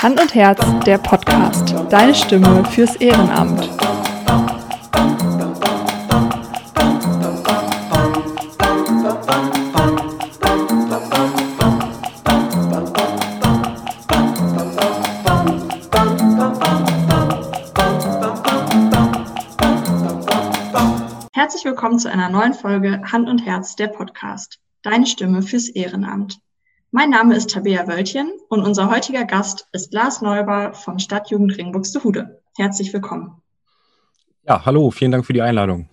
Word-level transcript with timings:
Hand 0.00 0.20
und 0.20 0.32
Herz, 0.32 0.64
der 0.86 0.96
Podcast. 0.96 1.74
Deine 1.90 2.14
Stimme 2.14 2.64
fürs 2.66 2.94
Ehrenamt. 2.94 3.68
Herzlich 21.32 21.64
willkommen 21.64 21.98
zu 21.98 22.08
einer 22.08 22.28
neuen 22.28 22.54
Folge 22.54 23.02
Hand 23.10 23.28
und 23.28 23.44
Herz, 23.44 23.74
der 23.74 23.88
Podcast. 23.88 24.60
Deine 24.82 25.06
Stimme 25.06 25.42
fürs 25.42 25.68
Ehrenamt. 25.68 26.38
Mein 26.90 27.10
Name 27.10 27.36
ist 27.36 27.50
Tabea 27.50 27.86
Wöltchen 27.86 28.30
und 28.48 28.62
unser 28.62 28.90
heutiger 28.90 29.26
Gast 29.26 29.68
ist 29.72 29.92
Lars 29.92 30.22
Neuber 30.22 30.72
von 30.72 30.98
Stadtjugendring 30.98 31.70
Buxtehude. 31.70 32.40
Herzlich 32.56 32.94
willkommen. 32.94 33.42
Ja, 34.46 34.64
hallo, 34.64 34.90
vielen 34.90 35.10
Dank 35.10 35.26
für 35.26 35.34
die 35.34 35.42
Einladung. 35.42 35.90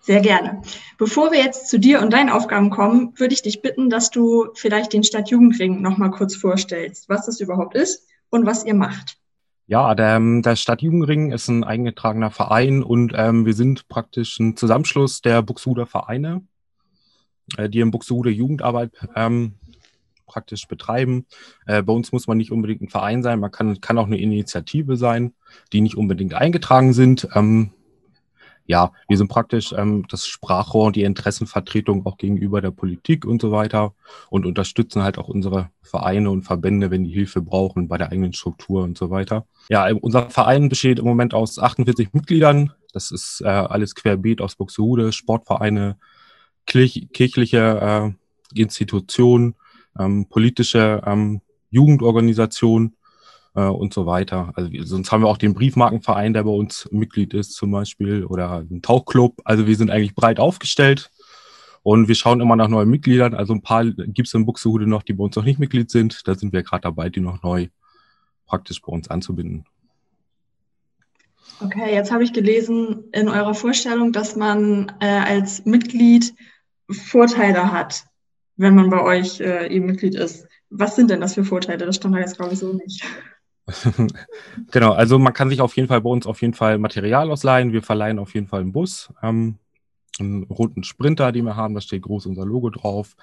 Sehr 0.00 0.20
gerne. 0.20 0.60
Bevor 0.98 1.30
wir 1.30 1.38
jetzt 1.38 1.68
zu 1.68 1.78
dir 1.78 2.02
und 2.02 2.12
deinen 2.12 2.30
Aufgaben 2.30 2.70
kommen, 2.70 3.12
würde 3.16 3.32
ich 3.32 3.42
dich 3.42 3.62
bitten, 3.62 3.90
dass 3.90 4.10
du 4.10 4.48
vielleicht 4.54 4.92
den 4.92 5.04
Stadtjugendring 5.04 5.80
noch 5.82 5.98
mal 5.98 6.10
kurz 6.10 6.34
vorstellst, 6.34 7.08
was 7.08 7.26
das 7.26 7.38
überhaupt 7.38 7.76
ist 7.76 8.08
und 8.28 8.44
was 8.44 8.64
ihr 8.64 8.74
macht. 8.74 9.18
Ja, 9.68 9.94
der, 9.94 10.16
ähm, 10.16 10.42
der 10.42 10.56
Stadtjugendring 10.56 11.30
ist 11.30 11.46
ein 11.46 11.62
eingetragener 11.62 12.32
Verein 12.32 12.82
und 12.82 13.12
ähm, 13.14 13.46
wir 13.46 13.54
sind 13.54 13.86
praktisch 13.86 14.40
ein 14.40 14.56
Zusammenschluss 14.56 15.22
der 15.22 15.42
Buxtehuder 15.42 15.86
Vereine, 15.86 16.42
äh, 17.56 17.68
die 17.68 17.78
im 17.78 17.92
Buxtehuder 17.92 18.30
Jugendarbeit 18.30 18.90
ähm, 19.14 19.54
praktisch 20.28 20.68
betreiben. 20.68 21.26
Äh, 21.66 21.82
bei 21.82 21.92
uns 21.92 22.12
muss 22.12 22.28
man 22.28 22.38
nicht 22.38 22.52
unbedingt 22.52 22.82
ein 22.82 22.88
Verein 22.88 23.22
sein, 23.22 23.40
man 23.40 23.50
kann, 23.50 23.80
kann 23.80 23.98
auch 23.98 24.06
eine 24.06 24.18
Initiative 24.18 24.96
sein, 24.96 25.34
die 25.72 25.80
nicht 25.80 25.96
unbedingt 25.96 26.34
eingetragen 26.34 26.92
sind. 26.92 27.28
Ähm, 27.34 27.72
ja, 28.68 28.92
wir 29.08 29.16
sind 29.16 29.28
praktisch 29.28 29.72
ähm, 29.72 30.04
das 30.10 30.26
Sprachrohr 30.26 30.86
und 30.86 30.96
die 30.96 31.02
Interessenvertretung 31.02 32.04
auch 32.04 32.18
gegenüber 32.18 32.60
der 32.60 32.70
Politik 32.70 33.24
und 33.24 33.40
so 33.40 33.50
weiter 33.50 33.94
und 34.28 34.44
unterstützen 34.44 35.02
halt 35.02 35.16
auch 35.16 35.28
unsere 35.28 35.70
Vereine 35.80 36.30
und 36.30 36.42
Verbände, 36.42 36.90
wenn 36.90 37.02
die 37.02 37.10
Hilfe 37.10 37.40
brauchen 37.40 37.88
bei 37.88 37.96
der 37.96 38.12
eigenen 38.12 38.34
Struktur 38.34 38.84
und 38.84 38.98
so 38.98 39.08
weiter. 39.08 39.46
Ja, 39.70 39.88
unser 39.94 40.28
Verein 40.28 40.68
besteht 40.68 40.98
im 40.98 41.06
Moment 41.06 41.32
aus 41.32 41.58
48 41.58 42.12
Mitgliedern. 42.12 42.72
Das 42.92 43.10
ist 43.10 43.40
äh, 43.42 43.48
alles 43.48 43.94
querbeet 43.94 44.42
aus 44.42 44.54
Buxtehude, 44.54 45.12
Sportvereine, 45.12 45.96
kirch 46.66 47.08
kirchliche 47.14 48.14
äh, 48.54 48.60
Institutionen, 48.60 49.54
ähm, 49.98 50.26
politische 50.28 51.02
ähm, 51.06 51.40
Jugendorganisationen 51.70 52.96
äh, 53.54 53.62
und 53.62 53.92
so 53.92 54.06
weiter. 54.06 54.52
Also 54.54 54.70
sonst 54.84 55.12
haben 55.12 55.22
wir 55.22 55.28
auch 55.28 55.38
den 55.38 55.54
Briefmarkenverein, 55.54 56.32
der 56.32 56.44
bei 56.44 56.50
uns 56.50 56.88
Mitglied 56.90 57.34
ist 57.34 57.54
zum 57.54 57.70
Beispiel 57.70 58.24
oder 58.24 58.58
einen 58.58 58.82
Tauchclub. 58.82 59.40
Also 59.44 59.66
wir 59.66 59.76
sind 59.76 59.90
eigentlich 59.90 60.14
breit 60.14 60.40
aufgestellt 60.40 61.10
und 61.82 62.08
wir 62.08 62.14
schauen 62.14 62.40
immer 62.40 62.56
nach 62.56 62.68
neuen 62.68 62.88
Mitgliedern. 62.88 63.34
Also 63.34 63.52
ein 63.52 63.62
paar 63.62 63.84
gibt 63.84 64.28
es 64.28 64.34
in 64.34 64.46
Buxtehude 64.46 64.86
noch, 64.86 65.02
die 65.02 65.12
bei 65.12 65.24
uns 65.24 65.36
noch 65.36 65.44
nicht 65.44 65.58
Mitglied 65.58 65.90
sind. 65.90 66.26
Da 66.26 66.34
sind 66.34 66.52
wir 66.52 66.62
gerade 66.62 66.82
dabei, 66.82 67.08
die 67.08 67.20
noch 67.20 67.42
neu 67.42 67.68
praktisch 68.46 68.80
bei 68.80 68.92
uns 68.92 69.08
anzubinden. 69.08 69.64
Okay, 71.60 71.92
jetzt 71.92 72.12
habe 72.12 72.22
ich 72.22 72.32
gelesen 72.32 73.04
in 73.12 73.28
eurer 73.28 73.54
Vorstellung, 73.54 74.12
dass 74.12 74.36
man 74.36 74.92
äh, 75.00 75.06
als 75.06 75.64
Mitglied 75.64 76.34
Vorteile 76.88 77.72
hat 77.72 78.07
wenn 78.58 78.74
man 78.74 78.90
bei 78.90 79.00
euch 79.00 79.40
äh, 79.40 79.68
eben 79.68 79.86
Mitglied 79.86 80.14
ist. 80.14 80.46
Was 80.68 80.96
sind 80.96 81.10
denn 81.10 81.20
das 81.20 81.34
für 81.34 81.44
Vorteile? 81.44 81.86
Das 81.86 81.96
stand 81.96 82.14
da 82.14 82.18
jetzt, 82.18 82.36
glaube 82.36 82.52
ich, 82.52 82.58
so 82.58 82.74
nicht. 82.74 83.02
genau, 84.70 84.92
also 84.92 85.18
man 85.18 85.32
kann 85.32 85.48
sich 85.48 85.60
auf 85.60 85.76
jeden 85.76 85.88
Fall 85.88 86.00
bei 86.00 86.10
uns 86.10 86.26
auf 86.26 86.42
jeden 86.42 86.54
Fall 86.54 86.78
Material 86.78 87.30
ausleihen. 87.30 87.72
Wir 87.72 87.82
verleihen 87.82 88.18
auf 88.18 88.34
jeden 88.34 88.48
Fall 88.48 88.60
einen 88.60 88.72
Bus, 88.72 89.10
ähm, 89.22 89.58
einen 90.18 90.44
roten 90.44 90.82
Sprinter, 90.84 91.32
den 91.32 91.44
wir 91.44 91.56
haben, 91.56 91.74
da 91.74 91.80
steht 91.80 92.02
groß 92.02 92.26
unser 92.26 92.44
Logo 92.44 92.70
drauf. 92.70 93.14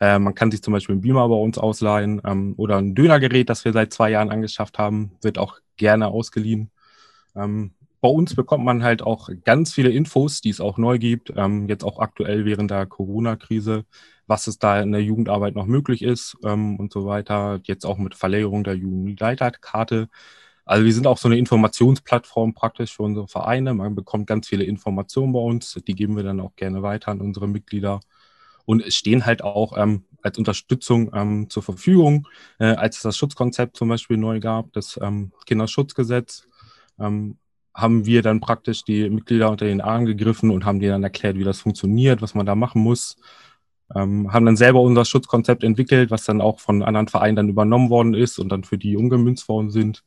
Äh, 0.00 0.18
man 0.18 0.34
kann 0.34 0.50
sich 0.50 0.62
zum 0.62 0.72
Beispiel 0.72 0.94
einen 0.94 1.02
Beamer 1.02 1.28
bei 1.28 1.36
uns 1.36 1.58
ausleihen 1.58 2.20
ähm, 2.24 2.54
oder 2.56 2.78
ein 2.78 2.94
Dönergerät, 2.94 3.48
das 3.48 3.64
wir 3.64 3.72
seit 3.72 3.92
zwei 3.92 4.10
Jahren 4.10 4.30
angeschafft 4.30 4.78
haben, 4.78 5.12
wird 5.22 5.38
auch 5.38 5.58
gerne 5.76 6.08
ausgeliehen. 6.08 6.70
Ähm, 7.36 7.72
bei 8.02 8.08
uns 8.08 8.34
bekommt 8.34 8.64
man 8.64 8.82
halt 8.82 9.00
auch 9.00 9.30
ganz 9.44 9.72
viele 9.72 9.90
Infos, 9.90 10.42
die 10.42 10.50
es 10.50 10.60
auch 10.60 10.76
neu 10.76 10.98
gibt, 10.98 11.32
ähm, 11.34 11.68
jetzt 11.68 11.84
auch 11.84 12.00
aktuell 12.00 12.44
während 12.44 12.70
der 12.70 12.84
Corona-Krise 12.84 13.86
was 14.26 14.46
es 14.46 14.58
da 14.58 14.80
in 14.80 14.92
der 14.92 15.02
Jugendarbeit 15.02 15.54
noch 15.54 15.66
möglich 15.66 16.02
ist 16.02 16.36
ähm, 16.44 16.76
und 16.78 16.92
so 16.92 17.04
weiter. 17.06 17.60
Jetzt 17.64 17.84
auch 17.84 17.98
mit 17.98 18.14
Verlängerung 18.14 18.64
der 18.64 18.74
Jugendleiterkarte. 18.74 20.08
Also 20.64 20.84
wir 20.84 20.94
sind 20.94 21.06
auch 21.06 21.18
so 21.18 21.28
eine 21.28 21.38
Informationsplattform 21.38 22.54
praktisch 22.54 22.96
für 22.96 23.02
unsere 23.02 23.28
Vereine. 23.28 23.74
Man 23.74 23.94
bekommt 23.94 24.26
ganz 24.26 24.48
viele 24.48 24.64
Informationen 24.64 25.32
bei 25.32 25.40
uns. 25.40 25.78
Die 25.86 25.94
geben 25.94 26.16
wir 26.16 26.22
dann 26.22 26.40
auch 26.40 26.54
gerne 26.56 26.82
weiter 26.82 27.10
an 27.10 27.20
unsere 27.20 27.48
Mitglieder. 27.48 28.00
Und 28.64 28.80
es 28.82 28.94
stehen 28.94 29.26
halt 29.26 29.42
auch 29.42 29.76
ähm, 29.76 30.04
als 30.22 30.38
Unterstützung 30.38 31.10
ähm, 31.14 31.50
zur 31.50 31.64
Verfügung, 31.64 32.28
äh, 32.58 32.66
als 32.66 32.96
es 32.96 33.02
das 33.02 33.16
Schutzkonzept 33.16 33.76
zum 33.76 33.88
Beispiel 33.88 34.16
neu 34.16 34.38
gab, 34.40 34.72
das 34.72 34.98
ähm, 35.02 35.32
Kinderschutzgesetz, 35.46 36.46
ähm, 37.00 37.38
haben 37.74 38.06
wir 38.06 38.22
dann 38.22 38.40
praktisch 38.40 38.84
die 38.84 39.08
Mitglieder 39.08 39.50
unter 39.50 39.64
den 39.64 39.80
Arm 39.80 40.04
gegriffen 40.04 40.50
und 40.50 40.64
haben 40.64 40.80
denen 40.80 40.92
dann 40.92 41.04
erklärt, 41.04 41.38
wie 41.38 41.44
das 41.44 41.60
funktioniert, 41.60 42.22
was 42.22 42.34
man 42.34 42.46
da 42.46 42.54
machen 42.54 42.82
muss 42.82 43.16
ähm, 43.94 44.32
haben 44.32 44.46
dann 44.46 44.56
selber 44.56 44.80
unser 44.80 45.04
Schutzkonzept 45.04 45.64
entwickelt, 45.64 46.10
was 46.10 46.24
dann 46.24 46.40
auch 46.40 46.60
von 46.60 46.82
anderen 46.82 47.08
Vereinen 47.08 47.36
dann 47.36 47.48
übernommen 47.48 47.90
worden 47.90 48.14
ist 48.14 48.38
und 48.38 48.50
dann 48.50 48.64
für 48.64 48.78
die 48.78 48.96
umgemünzt 48.96 49.48
worden 49.48 49.70
sind. 49.70 50.02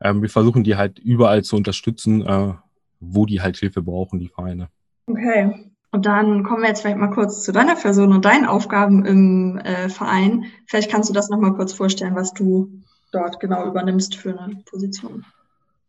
Ähm, 0.00 0.22
wir 0.22 0.28
versuchen 0.28 0.64
die 0.64 0.76
halt 0.76 0.98
überall 0.98 1.42
zu 1.42 1.56
unterstützen, 1.56 2.26
äh, 2.26 2.54
wo 3.00 3.26
die 3.26 3.40
halt 3.40 3.56
Hilfe 3.56 3.82
brauchen, 3.82 4.18
die 4.18 4.28
Vereine. 4.28 4.68
Okay. 5.06 5.72
Und 5.92 6.04
dann 6.04 6.42
kommen 6.42 6.62
wir 6.62 6.68
jetzt 6.68 6.82
vielleicht 6.82 6.98
mal 6.98 7.10
kurz 7.10 7.42
zu 7.42 7.52
deiner 7.52 7.76
Person 7.76 8.12
und 8.12 8.24
deinen 8.24 8.44
Aufgaben 8.44 9.06
im 9.06 9.58
äh, 9.58 9.88
Verein. 9.88 10.44
Vielleicht 10.66 10.90
kannst 10.90 11.08
du 11.08 11.14
das 11.14 11.30
nochmal 11.30 11.54
kurz 11.54 11.72
vorstellen, 11.72 12.14
was 12.14 12.34
du 12.34 12.82
dort 13.12 13.40
genau 13.40 13.66
übernimmst 13.66 14.16
für 14.16 14.38
eine 14.38 14.56
Position. 14.66 15.24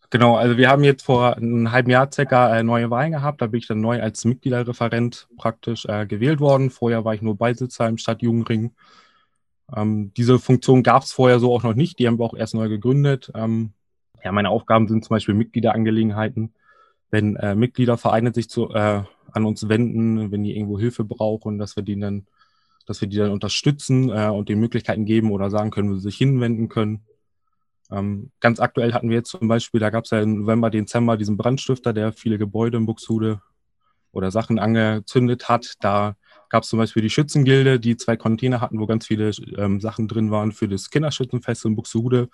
Genau, 0.09 0.37
also 0.37 0.57
wir 0.57 0.69
haben 0.69 0.85
jetzt 0.85 1.03
vor 1.03 1.35
einem 1.35 1.71
halben 1.71 1.89
Jahr 1.89 2.09
circa 2.11 2.57
äh, 2.57 2.63
neue 2.63 2.89
Wahlen 2.89 3.11
gehabt. 3.11 3.41
Da 3.41 3.47
bin 3.47 3.59
ich 3.59 3.67
dann 3.67 3.81
neu 3.81 4.01
als 4.01 4.23
Mitgliederreferent 4.23 5.27
praktisch 5.37 5.85
äh, 5.85 6.05
gewählt 6.05 6.39
worden. 6.39 6.69
Vorher 6.69 7.03
war 7.03 7.13
ich 7.13 7.21
nur 7.21 7.35
Beisitzer 7.35 7.87
im 7.89 7.97
Stadtjugendring. 7.97 8.71
Ähm, 9.75 10.13
diese 10.15 10.39
Funktion 10.39 10.81
gab 10.81 11.03
es 11.03 11.11
vorher 11.11 11.39
so 11.39 11.53
auch 11.53 11.63
noch 11.63 11.73
nicht. 11.73 11.99
Die 11.99 12.07
haben 12.07 12.19
wir 12.19 12.23
auch 12.23 12.35
erst 12.35 12.55
neu 12.55 12.69
gegründet. 12.69 13.31
Ähm, 13.35 13.73
ja, 14.23 14.31
meine 14.31 14.49
Aufgaben 14.49 14.87
sind 14.87 15.03
zum 15.03 15.15
Beispiel 15.15 15.35
Mitgliederangelegenheiten. 15.35 16.53
Wenn 17.11 17.35
äh, 17.35 17.55
Mitgliedervereine 17.55 18.33
sich 18.33 18.49
zu, 18.49 18.69
äh, 18.73 19.03
an 19.31 19.45
uns 19.45 19.67
wenden, 19.67 20.31
wenn 20.31 20.43
die 20.43 20.55
irgendwo 20.55 20.79
Hilfe 20.79 21.03
brauchen, 21.03 21.57
dass 21.57 21.75
wir 21.75 21.83
die 21.83 21.99
dann, 21.99 22.27
dass 22.85 23.01
wir 23.01 23.09
die 23.09 23.17
dann 23.17 23.31
unterstützen 23.31 24.09
äh, 24.09 24.29
und 24.29 24.47
die 24.47 24.55
Möglichkeiten 24.55 25.05
geben 25.05 25.31
oder 25.31 25.49
sagen 25.49 25.71
können, 25.71 25.89
wo 25.89 25.95
sie 25.95 26.01
sich 26.01 26.17
hinwenden 26.17 26.69
können. 26.69 27.03
Ähm, 27.91 28.31
ganz 28.39 28.59
aktuell 28.59 28.93
hatten 28.93 29.09
wir 29.09 29.17
jetzt 29.17 29.29
zum 29.29 29.47
Beispiel, 29.47 29.79
da 29.79 29.89
gab 29.89 30.05
es 30.05 30.11
ja 30.11 30.21
im 30.21 30.41
November, 30.41 30.69
Dezember 30.69 31.17
diesen 31.17 31.37
Brandstifter, 31.37 31.93
der 31.93 32.11
viele 32.13 32.37
Gebäude 32.37 32.77
in 32.77 32.85
Buxtehude 32.85 33.41
oder 34.11 34.31
Sachen 34.31 34.59
angezündet 34.59 35.47
hat. 35.47 35.75
Da 35.79 36.15
gab 36.49 36.63
es 36.63 36.69
zum 36.69 36.79
Beispiel 36.79 37.01
die 37.01 37.09
Schützengilde, 37.09 37.79
die 37.79 37.97
zwei 37.97 38.17
Container 38.17 38.61
hatten, 38.61 38.79
wo 38.79 38.85
ganz 38.85 39.07
viele 39.07 39.31
ähm, 39.57 39.79
Sachen 39.79 40.07
drin 40.07 40.31
waren 40.31 40.51
für 40.51 40.67
das 40.67 40.89
Kinderschützenfest 40.89 41.65
in 41.65 41.75
Buxtehude. 41.75 42.29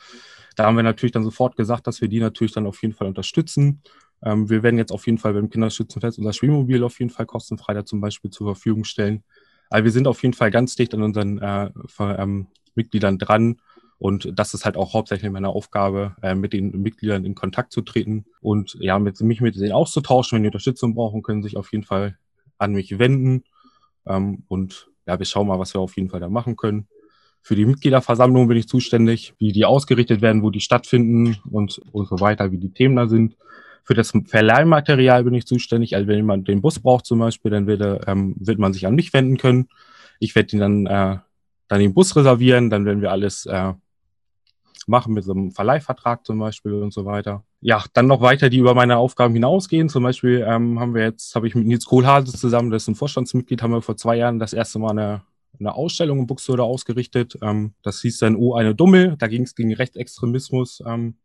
Da 0.55 0.65
haben 0.65 0.75
wir 0.75 0.83
natürlich 0.83 1.11
dann 1.11 1.23
sofort 1.23 1.55
gesagt, 1.55 1.87
dass 1.87 2.01
wir 2.01 2.07
die 2.07 2.19
natürlich 2.19 2.53
dann 2.53 2.67
auf 2.67 2.81
jeden 2.81 2.93
Fall 2.93 3.07
unterstützen. 3.07 3.81
Ähm, 4.23 4.49
wir 4.49 4.63
werden 4.63 4.77
jetzt 4.77 4.91
auf 4.91 5.05
jeden 5.05 5.17
Fall 5.17 5.33
beim 5.33 5.49
Kinderschützenfest 5.49 6.17
unser 6.17 6.33
Spielmobil 6.33 6.83
auf 6.83 6.99
jeden 6.99 7.11
Fall 7.11 7.25
kostenfrei 7.25 7.73
da 7.73 7.85
zum 7.85 8.01
Beispiel 8.01 8.31
zur 8.31 8.47
Verfügung 8.47 8.83
stellen. 8.83 9.23
Also 9.69 9.83
wir 9.85 9.91
sind 9.91 10.07
auf 10.07 10.21
jeden 10.21 10.33
Fall 10.33 10.51
ganz 10.51 10.75
dicht 10.75 10.93
an 10.93 11.01
unseren 11.01 11.39
äh, 11.39 11.69
ähm, 11.99 12.47
Mitgliedern 12.75 13.17
dran 13.17 13.57
und 14.03 14.37
das 14.37 14.53
ist 14.53 14.65
halt 14.65 14.75
auch 14.75 14.93
hauptsächlich 14.93 15.31
meine 15.31 15.47
Aufgabe, 15.47 16.17
äh, 16.21 16.35
mit 16.35 16.51
den 16.51 16.81
Mitgliedern 16.81 17.23
in 17.23 17.35
Kontakt 17.35 17.71
zu 17.71 17.79
treten 17.79 18.25
und 18.41 18.75
ja, 18.81 18.99
mit, 18.99 19.21
mich 19.21 19.39
mit 19.39 19.55
denen 19.55 19.71
auszutauschen. 19.71 20.35
Wenn 20.35 20.43
die 20.43 20.49
Unterstützung 20.49 20.93
brauchen, 20.93 21.23
können 21.23 21.41
sich 21.41 21.55
auf 21.55 21.71
jeden 21.71 21.85
Fall 21.85 22.17
an 22.57 22.73
mich 22.73 22.99
wenden. 22.99 23.45
Ähm, 24.05 24.43
und 24.49 24.89
ja, 25.07 25.17
wir 25.17 25.25
schauen 25.25 25.47
mal, 25.47 25.57
was 25.57 25.73
wir 25.73 25.79
auf 25.79 25.95
jeden 25.95 26.09
Fall 26.09 26.19
da 26.19 26.27
machen 26.27 26.57
können. 26.57 26.89
Für 27.41 27.55
die 27.55 27.65
Mitgliederversammlung 27.65 28.49
bin 28.49 28.57
ich 28.57 28.67
zuständig, 28.67 29.35
wie 29.37 29.53
die 29.53 29.63
ausgerichtet 29.63 30.21
werden, 30.21 30.43
wo 30.43 30.49
die 30.49 30.59
stattfinden 30.59 31.37
und, 31.49 31.79
und 31.93 32.09
so 32.09 32.19
weiter, 32.19 32.51
wie 32.51 32.57
die 32.57 32.73
Themen 32.73 32.97
da 32.97 33.07
sind. 33.07 33.37
Für 33.85 33.93
das 33.93 34.11
Verleihmaterial 34.25 35.23
bin 35.23 35.33
ich 35.33 35.47
zuständig. 35.47 35.95
Also 35.95 36.09
wenn 36.09 36.17
jemand 36.17 36.49
den 36.49 36.61
Bus 36.61 36.77
braucht 36.77 37.05
zum 37.05 37.19
Beispiel, 37.19 37.51
dann 37.51 37.67
wird, 37.67 38.03
ähm, 38.05 38.35
wird 38.37 38.59
man 38.59 38.73
sich 38.73 38.85
an 38.85 38.95
mich 38.95 39.13
wenden 39.13 39.37
können. 39.37 39.69
Ich 40.19 40.35
werde 40.35 40.57
ihn 40.57 40.59
dann, 40.59 40.87
äh, 40.87 41.19
dann 41.69 41.79
den 41.79 41.93
Bus 41.93 42.17
reservieren, 42.17 42.69
dann 42.69 42.85
werden 42.85 42.99
wir 42.99 43.09
alles 43.09 43.45
äh, 43.45 43.71
machen 44.87 45.13
mit 45.13 45.23
so 45.23 45.33
einem 45.33 45.51
Verleihvertrag 45.51 46.25
zum 46.25 46.39
Beispiel 46.39 46.73
und 46.73 46.93
so 46.93 47.05
weiter. 47.05 47.43
Ja, 47.61 47.83
dann 47.93 48.07
noch 48.07 48.21
weiter, 48.21 48.49
die 48.49 48.57
über 48.57 48.73
meine 48.73 48.97
Aufgaben 48.97 49.33
hinausgehen. 49.33 49.89
Zum 49.89 50.03
Beispiel 50.03 50.45
ähm, 50.47 50.79
haben 50.79 50.93
wir 50.93 51.03
jetzt, 51.03 51.35
habe 51.35 51.47
ich 51.47 51.55
mit 51.55 51.65
Nils 51.65 51.85
Kohlhase 51.85 52.33
zusammen, 52.33 52.71
das 52.71 52.83
ist 52.83 52.89
ein 52.89 52.95
Vorstandsmitglied, 52.95 53.61
haben 53.61 53.71
wir 53.71 53.81
vor 53.81 53.97
zwei 53.97 54.17
Jahren 54.17 54.39
das 54.39 54.53
erste 54.53 54.79
Mal 54.79 54.91
eine 54.91 55.21
eine 55.59 55.75
Ausstellung 55.75 56.19
in 56.19 56.27
Buxtehude 56.27 56.63
ausgerichtet. 56.63 57.37
Ähm, 57.41 57.73
das 57.83 58.01
hieß 58.01 58.19
dann 58.19 58.35
Oh, 58.35 58.55
eine 58.55 58.75
Dummel. 58.75 59.15
Da 59.17 59.27
ging 59.27 59.43
es 59.43 59.55
gegen 59.55 59.73
Rechtsextremismus. 59.73 60.83
Ähm, 60.85 61.15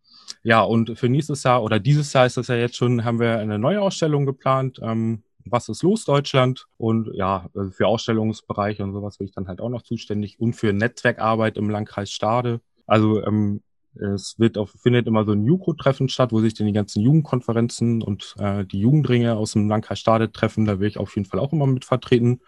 ja, 0.43 0.63
und 0.63 0.99
für 0.99 1.09
nächstes 1.09 1.43
Jahr 1.43 1.63
oder 1.63 1.81
dieses 1.81 2.13
Jahr 2.13 2.27
ist 2.27 2.37
das 2.37 2.49
ja 2.49 2.57
jetzt 2.57 2.77
schon, 2.77 3.05
haben 3.05 3.21
wir 3.21 3.39
eine 3.39 3.59
neue 3.59 3.81
Ausstellung 3.81 4.27
geplant. 4.27 4.79
Ähm, 4.83 5.23
was 5.45 5.69
ist 5.69 5.83
los 5.83 6.05
Deutschland? 6.05 6.67
Und 6.77 7.11
ja, 7.15 7.49
also 7.55 7.71
für 7.71 7.87
Ausstellungsbereiche 7.87 8.83
und 8.83 8.93
sowas 8.93 9.17
bin 9.17 9.27
ich 9.27 9.33
dann 9.33 9.49
halt 9.49 9.61
auch 9.61 9.71
noch 9.71 9.83
zuständig 9.83 10.39
und 10.39 10.55
für 10.55 10.73
Netzwerkarbeit 10.73 11.57
im 11.57 11.71
Landkreis 11.71 12.11
Stade. 12.11 12.61
Also 12.89 13.25
ähm, 13.25 13.61
es 13.95 14.39
wird 14.39 14.59
auf, 14.59 14.73
findet 14.81 15.07
immer 15.07 15.25
so 15.25 15.33
ein 15.33 15.45
Juko-Treffen 15.45 16.09
statt, 16.09 16.33
wo 16.33 16.41
sich 16.41 16.55
dann 16.55 16.67
die 16.67 16.73
ganzen 16.73 17.03
Jugendkonferenzen 17.03 18.03
und 18.03 18.35
äh, 18.39 18.65
die 18.65 18.81
Jugendringe 18.81 19.37
aus 19.37 19.53
dem 19.53 19.69
Landkreis 19.69 19.99
Stade 19.99 20.33
treffen. 20.33 20.65
Da 20.65 20.81
will 20.81 20.89
ich 20.89 20.99
auf 20.99 21.15
jeden 21.15 21.29
Fall 21.29 21.41
auch 21.41 21.53
immer 21.53 21.67
mit 21.67 21.85
vertreten. 21.85 22.41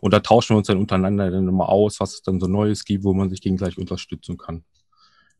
Und 0.00 0.12
da 0.12 0.20
tauschen 0.20 0.54
wir 0.54 0.58
uns 0.58 0.66
dann 0.66 0.78
untereinander 0.78 1.30
dann 1.30 1.48
immer 1.48 1.68
aus, 1.68 2.00
was 2.00 2.14
es 2.14 2.22
dann 2.22 2.40
so 2.40 2.46
Neues 2.46 2.84
gibt, 2.84 3.04
wo 3.04 3.14
man 3.14 3.30
sich 3.30 3.40
gegenseitig 3.40 3.78
unterstützen 3.78 4.36
kann. 4.36 4.64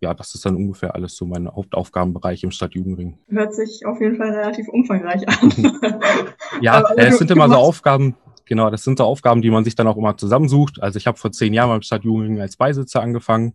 Ja, 0.01 0.15
das 0.15 0.35
ist 0.35 0.45
dann 0.45 0.57
ungefähr 0.57 0.97
alles 0.97 1.15
so 1.15 1.27
mein 1.27 1.49
Hauptaufgabenbereich 1.49 2.43
im 2.43 2.51
Stadtjugendring. 2.51 3.19
Hört 3.29 3.55
sich 3.55 3.87
auf 3.87 4.01
jeden 4.01 4.17
Fall 4.17 4.31
relativ 4.31 4.69
umfangreich 4.69 5.29
an. 5.29 5.81
ja, 6.61 6.83
es 6.97 7.19
sind 7.19 7.31
immer 7.31 7.49
so 7.49 7.55
Aufgaben, 7.55 8.17
genau, 8.45 8.69
das 8.69 8.83
sind 8.83 8.99
so 8.99 9.05
Aufgaben, 9.05 9.43
die 9.43 9.51
man 9.51 9.63
sich 9.63 9.77
dann 9.77 9.87
auch 9.87 9.97
immer 9.97 10.17
zusammensucht. 10.17 10.83
Also 10.83 10.97
ich 10.97 11.07
habe 11.07 11.19
vor 11.19 11.31
zehn 11.31 11.55
Jahren 11.55 11.71
beim 11.71 11.83
Stadtjugendring 11.83 12.41
als 12.41 12.57
Beisitzer 12.57 13.01
angefangen. 13.01 13.55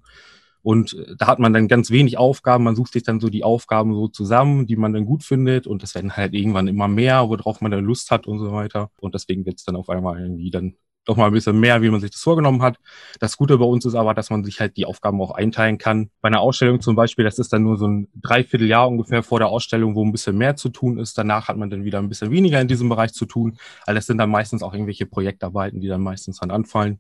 Und 0.68 0.96
äh, 0.96 1.16
da 1.18 1.28
hat 1.28 1.40
man 1.40 1.54
dann 1.54 1.70
ganz 1.70 1.92
wenig 1.92 2.18
Aufgaben. 2.18 2.66
Man 2.66 2.76
sucht 2.76 2.92
sich 2.92 3.04
dann 3.04 3.22
so 3.22 3.30
die 3.30 3.46
Aufgaben 3.46 3.94
so 3.94 4.10
zusammen, 4.10 4.68
die 4.68 4.76
man 4.76 4.92
dann 4.92 5.06
gut 5.06 5.24
findet. 5.24 5.66
Und 5.66 5.82
das 5.82 5.96
werden 5.96 6.18
halt 6.18 6.34
irgendwann 6.34 6.68
immer 6.68 6.90
mehr, 6.90 7.30
worauf 7.30 7.62
man 7.62 7.72
dann 7.72 7.86
Lust 7.86 8.12
hat 8.12 8.28
und 8.28 8.38
so 8.40 8.52
weiter. 8.52 8.92
Und 9.00 9.16
deswegen 9.16 9.46
wird 9.46 9.60
es 9.60 9.64
dann 9.64 9.78
auf 9.78 9.88
einmal 9.90 10.20
irgendwie 10.20 10.52
dann 10.52 10.76
doch 11.06 11.16
mal 11.16 11.28
ein 11.28 11.32
bisschen 11.32 11.58
mehr, 11.58 11.82
wie 11.82 11.90
man 11.90 12.02
sich 12.02 12.12
das 12.12 12.20
vorgenommen 12.20 12.62
hat. 12.64 12.80
Das 13.22 13.38
Gute 13.38 13.58
bei 13.58 13.64
uns 13.64 13.86
ist 13.86 13.96
aber, 13.96 14.14
dass 14.14 14.30
man 14.30 14.44
sich 14.44 14.60
halt 14.60 14.76
die 14.76 14.84
Aufgaben 14.84 15.22
auch 15.22 15.32
einteilen 15.32 15.78
kann. 15.78 16.10
Bei 16.20 16.28
einer 16.28 16.42
Ausstellung 16.42 16.82
zum 16.82 16.98
Beispiel, 16.98 17.24
das 17.24 17.40
ist 17.40 17.54
dann 17.54 17.64
nur 17.64 17.78
so 17.78 17.88
ein 17.88 18.10
Dreivierteljahr 18.16 18.90
ungefähr 18.90 19.24
vor 19.24 19.40
der 19.40 19.48
Ausstellung, 19.48 19.96
wo 19.96 20.04
ein 20.04 20.12
bisschen 20.12 20.38
mehr 20.38 20.58
zu 20.58 20.68
tun 20.68 20.98
ist. 20.98 21.18
Danach 21.18 21.48
hat 21.48 21.56
man 21.56 21.70
dann 21.70 21.86
wieder 21.86 22.00
ein 22.00 22.10
bisschen 22.10 22.30
weniger 22.30 22.60
in 22.60 22.68
diesem 22.68 22.90
Bereich 22.90 23.14
zu 23.14 23.26
tun. 23.26 23.58
All 23.86 23.96
das 23.96 24.06
sind 24.06 24.18
dann 24.18 24.30
meistens 24.30 24.64
auch 24.64 24.74
irgendwelche 24.74 25.06
Projektarbeiten, 25.06 25.80
die 25.80 25.88
dann 25.88 26.02
meistens 26.02 26.40
dann 26.40 26.52
anfallen, 26.52 27.00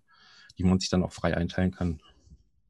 die 0.57 0.63
man 0.63 0.79
sich 0.79 0.89
dann 0.89 1.03
auch 1.03 1.11
frei 1.11 1.35
einteilen 1.35 1.71
kann. 1.71 1.99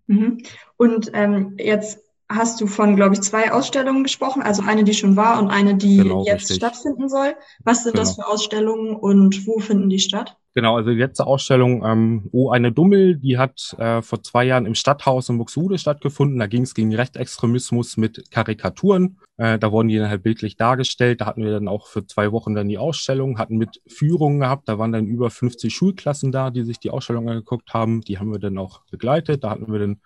Mhm. 0.08 0.40
Und 0.78 1.12
ähm, 1.14 1.56
jetzt 1.60 2.07
hast 2.30 2.60
du 2.60 2.68
von, 2.68 2.96
glaube 2.96 3.16
ich, 3.16 3.22
zwei 3.22 3.52
Ausstellungen 3.52 4.04
gesprochen, 4.04 4.42
also 4.42 4.64
eine, 4.66 4.84
die 4.84 4.94
schon 4.94 5.16
war 5.16 5.40
und 5.40 5.50
eine, 5.50 5.76
die 5.76 5.98
genau, 5.98 6.26
jetzt 6.26 6.50
richtig. 6.50 6.58
stattfinden 6.58 7.10
soll. 7.10 7.36
Was 7.64 7.84
sind 7.84 7.94
genau. 7.94 8.04
das 8.04 8.16
für 8.16 8.28
Ausstellungen 8.28 8.96
und 8.96 9.48
wo 9.48 9.60
finden 9.60 9.90
die 9.90 10.00
statt? 10.00 10.38
Genau, 10.54 10.76
also 10.76 10.90
die 10.90 10.98
letzte 10.98 11.28
Ausstellung, 11.28 11.86
ähm, 11.86 12.30
Oh, 12.32 12.50
eine 12.50 12.72
Dummel, 12.72 13.16
die 13.18 13.38
hat 13.38 13.76
äh, 13.78 14.02
vor 14.02 14.24
zwei 14.24 14.44
Jahren 14.44 14.66
im 14.66 14.74
Stadthaus 14.74 15.30
in 15.30 15.38
Buxtehude 15.38 15.78
stattgefunden. 15.78 16.40
Da 16.40 16.48
ging 16.48 16.64
es 16.64 16.74
gegen 16.74 16.96
Rechtsextremismus 16.96 17.96
mit 17.96 18.32
Karikaturen. 18.32 19.20
Äh, 19.38 19.60
da 19.60 19.72
wurden 19.72 19.88
die 19.88 20.00
dann 20.00 20.10
halt 20.10 20.24
bildlich 20.24 20.58
dargestellt. 20.58 21.22
Da 21.22 21.28
hatten 21.28 21.44
wir 21.44 21.52
dann 21.52 21.68
auch 21.68 21.86
für 21.86 22.08
zwei 22.08 22.32
Wochen 22.32 22.56
dann 22.56 22.68
die 22.68 22.80
Ausstellung, 22.80 23.38
hatten 23.38 23.58
mit 23.58 23.82
Führungen 23.86 24.40
gehabt. 24.40 24.68
Da 24.68 24.80
waren 24.80 24.92
dann 24.92 25.06
über 25.06 25.30
50 25.30 25.74
Schulklassen 25.74 26.32
da, 26.32 26.50
die 26.50 26.64
sich 26.64 26.80
die 26.80 26.90
Ausstellung 26.90 27.30
angeguckt 27.30 27.76
haben. 27.76 28.02
Die 28.02 28.18
haben 28.18 28.32
wir 28.32 28.40
dann 28.40 28.58
auch 28.58 28.82
begleitet. 28.90 29.44
Da 29.44 29.52
hatten 29.52 29.72
wir 29.72 29.80
dann 29.80 30.02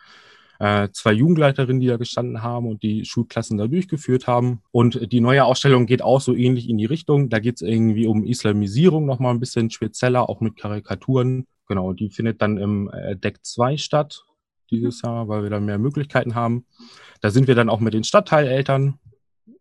äh, 0.61 0.89
zwei 0.93 1.11
Jugendleiterinnen, 1.13 1.79
die 1.79 1.87
da 1.87 1.97
gestanden 1.97 2.43
haben 2.43 2.67
und 2.67 2.83
die 2.83 3.03
Schulklassen 3.03 3.57
da 3.57 3.65
durchgeführt 3.65 4.27
haben. 4.27 4.61
Und 4.69 5.11
die 5.11 5.19
neue 5.19 5.43
Ausstellung 5.43 5.87
geht 5.87 6.03
auch 6.03 6.21
so 6.21 6.35
ähnlich 6.35 6.69
in 6.69 6.77
die 6.77 6.85
Richtung. 6.85 7.29
Da 7.29 7.39
geht 7.39 7.55
es 7.55 7.61
irgendwie 7.63 8.05
um 8.05 8.23
Islamisierung 8.23 9.07
nochmal 9.07 9.33
ein 9.33 9.39
bisschen 9.39 9.71
spezieller, 9.71 10.29
auch 10.29 10.39
mit 10.39 10.57
Karikaturen. 10.57 11.47
Genau, 11.67 11.93
die 11.93 12.11
findet 12.11 12.43
dann 12.43 12.59
im 12.59 12.91
äh, 12.93 13.15
Deck 13.15 13.39
2 13.41 13.77
statt 13.77 14.23
dieses 14.69 15.01
Jahr, 15.01 15.27
weil 15.27 15.41
wir 15.41 15.49
da 15.49 15.59
mehr 15.59 15.79
Möglichkeiten 15.79 16.35
haben. 16.35 16.67
Da 17.21 17.31
sind 17.31 17.47
wir 17.47 17.55
dann 17.55 17.69
auch 17.69 17.79
mit 17.79 17.95
den 17.95 18.03
Stadtteileltern 18.03 18.99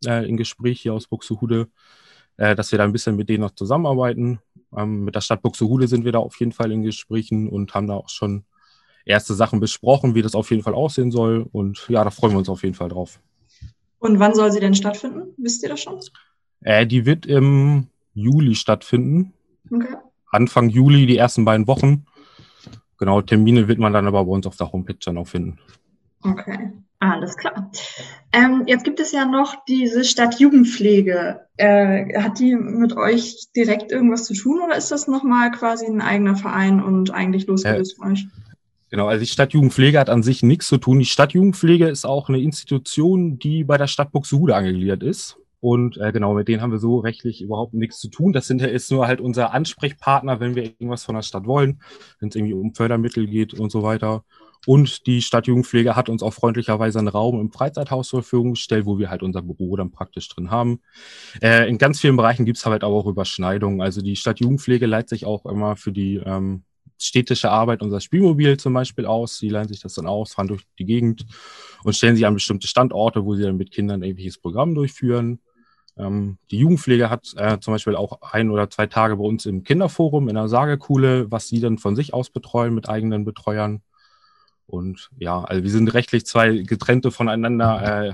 äh, 0.04 0.28
in 0.28 0.36
Gespräch 0.36 0.82
hier 0.82 0.92
aus 0.92 1.06
Buxtehude, 1.06 1.68
äh, 2.36 2.54
dass 2.54 2.72
wir 2.72 2.78
da 2.78 2.84
ein 2.84 2.92
bisschen 2.92 3.16
mit 3.16 3.30
denen 3.30 3.40
noch 3.40 3.54
zusammenarbeiten. 3.54 4.40
Ähm, 4.76 5.04
mit 5.04 5.14
der 5.14 5.22
Stadt 5.22 5.40
Buxtehude 5.40 5.88
sind 5.88 6.04
wir 6.04 6.12
da 6.12 6.18
auf 6.18 6.38
jeden 6.40 6.52
Fall 6.52 6.70
in 6.70 6.82
Gesprächen 6.82 7.48
und 7.48 7.72
haben 7.72 7.86
da 7.86 7.94
auch 7.94 8.10
schon 8.10 8.44
erste 9.04 9.34
Sachen 9.34 9.60
besprochen, 9.60 10.14
wie 10.14 10.22
das 10.22 10.34
auf 10.34 10.50
jeden 10.50 10.62
Fall 10.62 10.74
aussehen 10.74 11.10
soll. 11.10 11.46
Und 11.52 11.86
ja, 11.88 12.04
da 12.04 12.10
freuen 12.10 12.32
wir 12.32 12.38
uns 12.38 12.48
auf 12.48 12.62
jeden 12.62 12.74
Fall 12.74 12.88
drauf. 12.88 13.20
Und 13.98 14.18
wann 14.18 14.34
soll 14.34 14.50
sie 14.50 14.60
denn 14.60 14.74
stattfinden? 14.74 15.34
Wisst 15.36 15.62
ihr 15.62 15.68
das 15.68 15.80
schon? 15.80 16.00
Äh, 16.62 16.86
die 16.86 17.06
wird 17.06 17.26
im 17.26 17.88
Juli 18.14 18.54
stattfinden. 18.54 19.32
Okay. 19.70 19.94
Anfang 20.30 20.68
Juli, 20.68 21.06
die 21.06 21.16
ersten 21.16 21.44
beiden 21.44 21.66
Wochen. 21.66 22.06
Genau, 22.98 23.22
Termine 23.22 23.66
wird 23.66 23.78
man 23.78 23.92
dann 23.92 24.06
aber 24.06 24.24
bei 24.24 24.30
uns 24.30 24.46
auf 24.46 24.56
der 24.56 24.72
Homepage 24.72 24.98
dann 25.04 25.18
auch 25.18 25.26
finden. 25.26 25.58
Okay, 26.22 26.72
alles 26.98 27.36
klar. 27.36 27.70
Ähm, 28.32 28.64
jetzt 28.66 28.84
gibt 28.84 29.00
es 29.00 29.10
ja 29.12 29.24
noch 29.24 29.64
diese 29.64 30.04
Stadtjugendpflege. 30.04 31.46
Äh, 31.56 32.20
hat 32.20 32.38
die 32.38 32.54
mit 32.54 32.94
euch 32.94 33.48
direkt 33.56 33.90
irgendwas 33.90 34.24
zu 34.24 34.34
tun 34.34 34.60
oder 34.60 34.76
ist 34.76 34.90
das 34.90 35.08
nochmal 35.08 35.50
quasi 35.50 35.86
ein 35.86 36.02
eigener 36.02 36.36
Verein 36.36 36.82
und 36.82 37.10
eigentlich 37.10 37.46
losgelöst 37.46 37.94
äh, 37.94 37.96
von 37.96 38.12
euch? 38.12 38.26
Genau, 38.90 39.06
also 39.06 39.20
die 39.20 39.30
Stadtjugendpflege 39.30 39.98
hat 39.98 40.10
an 40.10 40.24
sich 40.24 40.42
nichts 40.42 40.66
zu 40.66 40.76
tun. 40.76 40.98
Die 40.98 41.04
Stadtjugendpflege 41.04 41.88
ist 41.88 42.04
auch 42.04 42.28
eine 42.28 42.40
Institution, 42.40 43.38
die 43.38 43.62
bei 43.62 43.78
der 43.78 43.86
Stadt 43.86 44.10
Buxtehude 44.10 44.56
angegliedert 44.56 45.04
ist. 45.04 45.36
Und 45.60 45.98
äh, 45.98 46.10
genau, 46.10 46.34
mit 46.34 46.48
denen 46.48 46.62
haben 46.62 46.72
wir 46.72 46.78
so 46.78 46.98
rechtlich 46.98 47.42
überhaupt 47.42 47.74
nichts 47.74 48.00
zu 48.00 48.08
tun. 48.08 48.32
Das 48.32 48.46
sind, 48.46 48.62
ist 48.62 48.90
nur 48.90 49.06
halt 49.06 49.20
unser 49.20 49.52
Ansprechpartner, 49.52 50.40
wenn 50.40 50.56
wir 50.56 50.64
irgendwas 50.64 51.04
von 51.04 51.14
der 51.14 51.22
Stadt 51.22 51.46
wollen, 51.46 51.80
wenn 52.18 52.30
es 52.30 52.34
irgendwie 52.34 52.54
um 52.54 52.74
Fördermittel 52.74 53.26
geht 53.26 53.54
und 53.54 53.70
so 53.70 53.82
weiter. 53.82 54.24
Und 54.66 55.06
die 55.06 55.22
Stadtjugendpflege 55.22 55.96
hat 55.96 56.08
uns 56.08 56.22
auch 56.22 56.34
freundlicherweise 56.34 56.98
einen 56.98 57.08
Raum 57.08 57.40
im 57.40 57.52
Freizeithaus 57.52 58.08
zur 58.08 58.22
Verfügung 58.22 58.54
gestellt, 58.54 58.86
wo 58.86 58.98
wir 58.98 59.10
halt 59.10 59.22
unser 59.22 59.42
Büro 59.42 59.76
dann 59.76 59.90
praktisch 59.90 60.28
drin 60.28 60.50
haben. 60.50 60.80
Äh, 61.40 61.68
in 61.68 61.78
ganz 61.78 62.00
vielen 62.00 62.16
Bereichen 62.16 62.44
gibt 62.44 62.58
es 62.58 62.66
halt 62.66 62.82
aber 62.82 62.94
auch 62.94 63.06
Überschneidungen. 63.06 63.80
Also 63.80 64.02
die 64.02 64.16
Stadtjugendpflege 64.16 64.86
leitet 64.86 65.10
sich 65.10 65.26
auch 65.26 65.46
immer 65.46 65.76
für 65.76 65.92
die 65.92 66.16
ähm, 66.16 66.64
städtische 67.02 67.50
Arbeit 67.50 67.82
unser 67.82 68.00
Spielmobil 68.00 68.56
zum 68.58 68.72
Beispiel 68.72 69.06
aus. 69.06 69.38
Sie 69.38 69.48
leihen 69.48 69.68
sich 69.68 69.80
das 69.80 69.94
dann 69.94 70.06
aus, 70.06 70.34
fahren 70.34 70.48
durch 70.48 70.62
die 70.78 70.84
Gegend 70.84 71.26
und 71.84 71.94
stellen 71.94 72.16
sich 72.16 72.26
an 72.26 72.34
bestimmte 72.34 72.66
Standorte, 72.66 73.24
wo 73.24 73.34
sie 73.34 73.42
dann 73.42 73.56
mit 73.56 73.70
Kindern 73.70 74.02
irgendwelches 74.02 74.38
Programm 74.38 74.74
durchführen. 74.74 75.40
Ähm, 75.96 76.38
die 76.50 76.58
Jugendpflege 76.58 77.10
hat 77.10 77.32
äh, 77.36 77.58
zum 77.60 77.74
Beispiel 77.74 77.96
auch 77.96 78.20
ein 78.22 78.50
oder 78.50 78.70
zwei 78.70 78.86
Tage 78.86 79.16
bei 79.16 79.24
uns 79.24 79.46
im 79.46 79.64
Kinderforum 79.64 80.28
in 80.28 80.34
der 80.34 80.48
Sagekuhle, 80.48 81.30
was 81.30 81.48
sie 81.48 81.60
dann 81.60 81.78
von 81.78 81.96
sich 81.96 82.14
aus 82.14 82.30
betreuen 82.30 82.74
mit 82.74 82.88
eigenen 82.88 83.24
Betreuern. 83.24 83.82
Und 84.66 85.10
ja, 85.18 85.42
also 85.42 85.62
wir 85.62 85.70
sind 85.70 85.92
rechtlich 85.92 86.26
zwei 86.26 86.58
getrennte 86.58 87.10
voneinander 87.10 88.08
äh, 88.08 88.12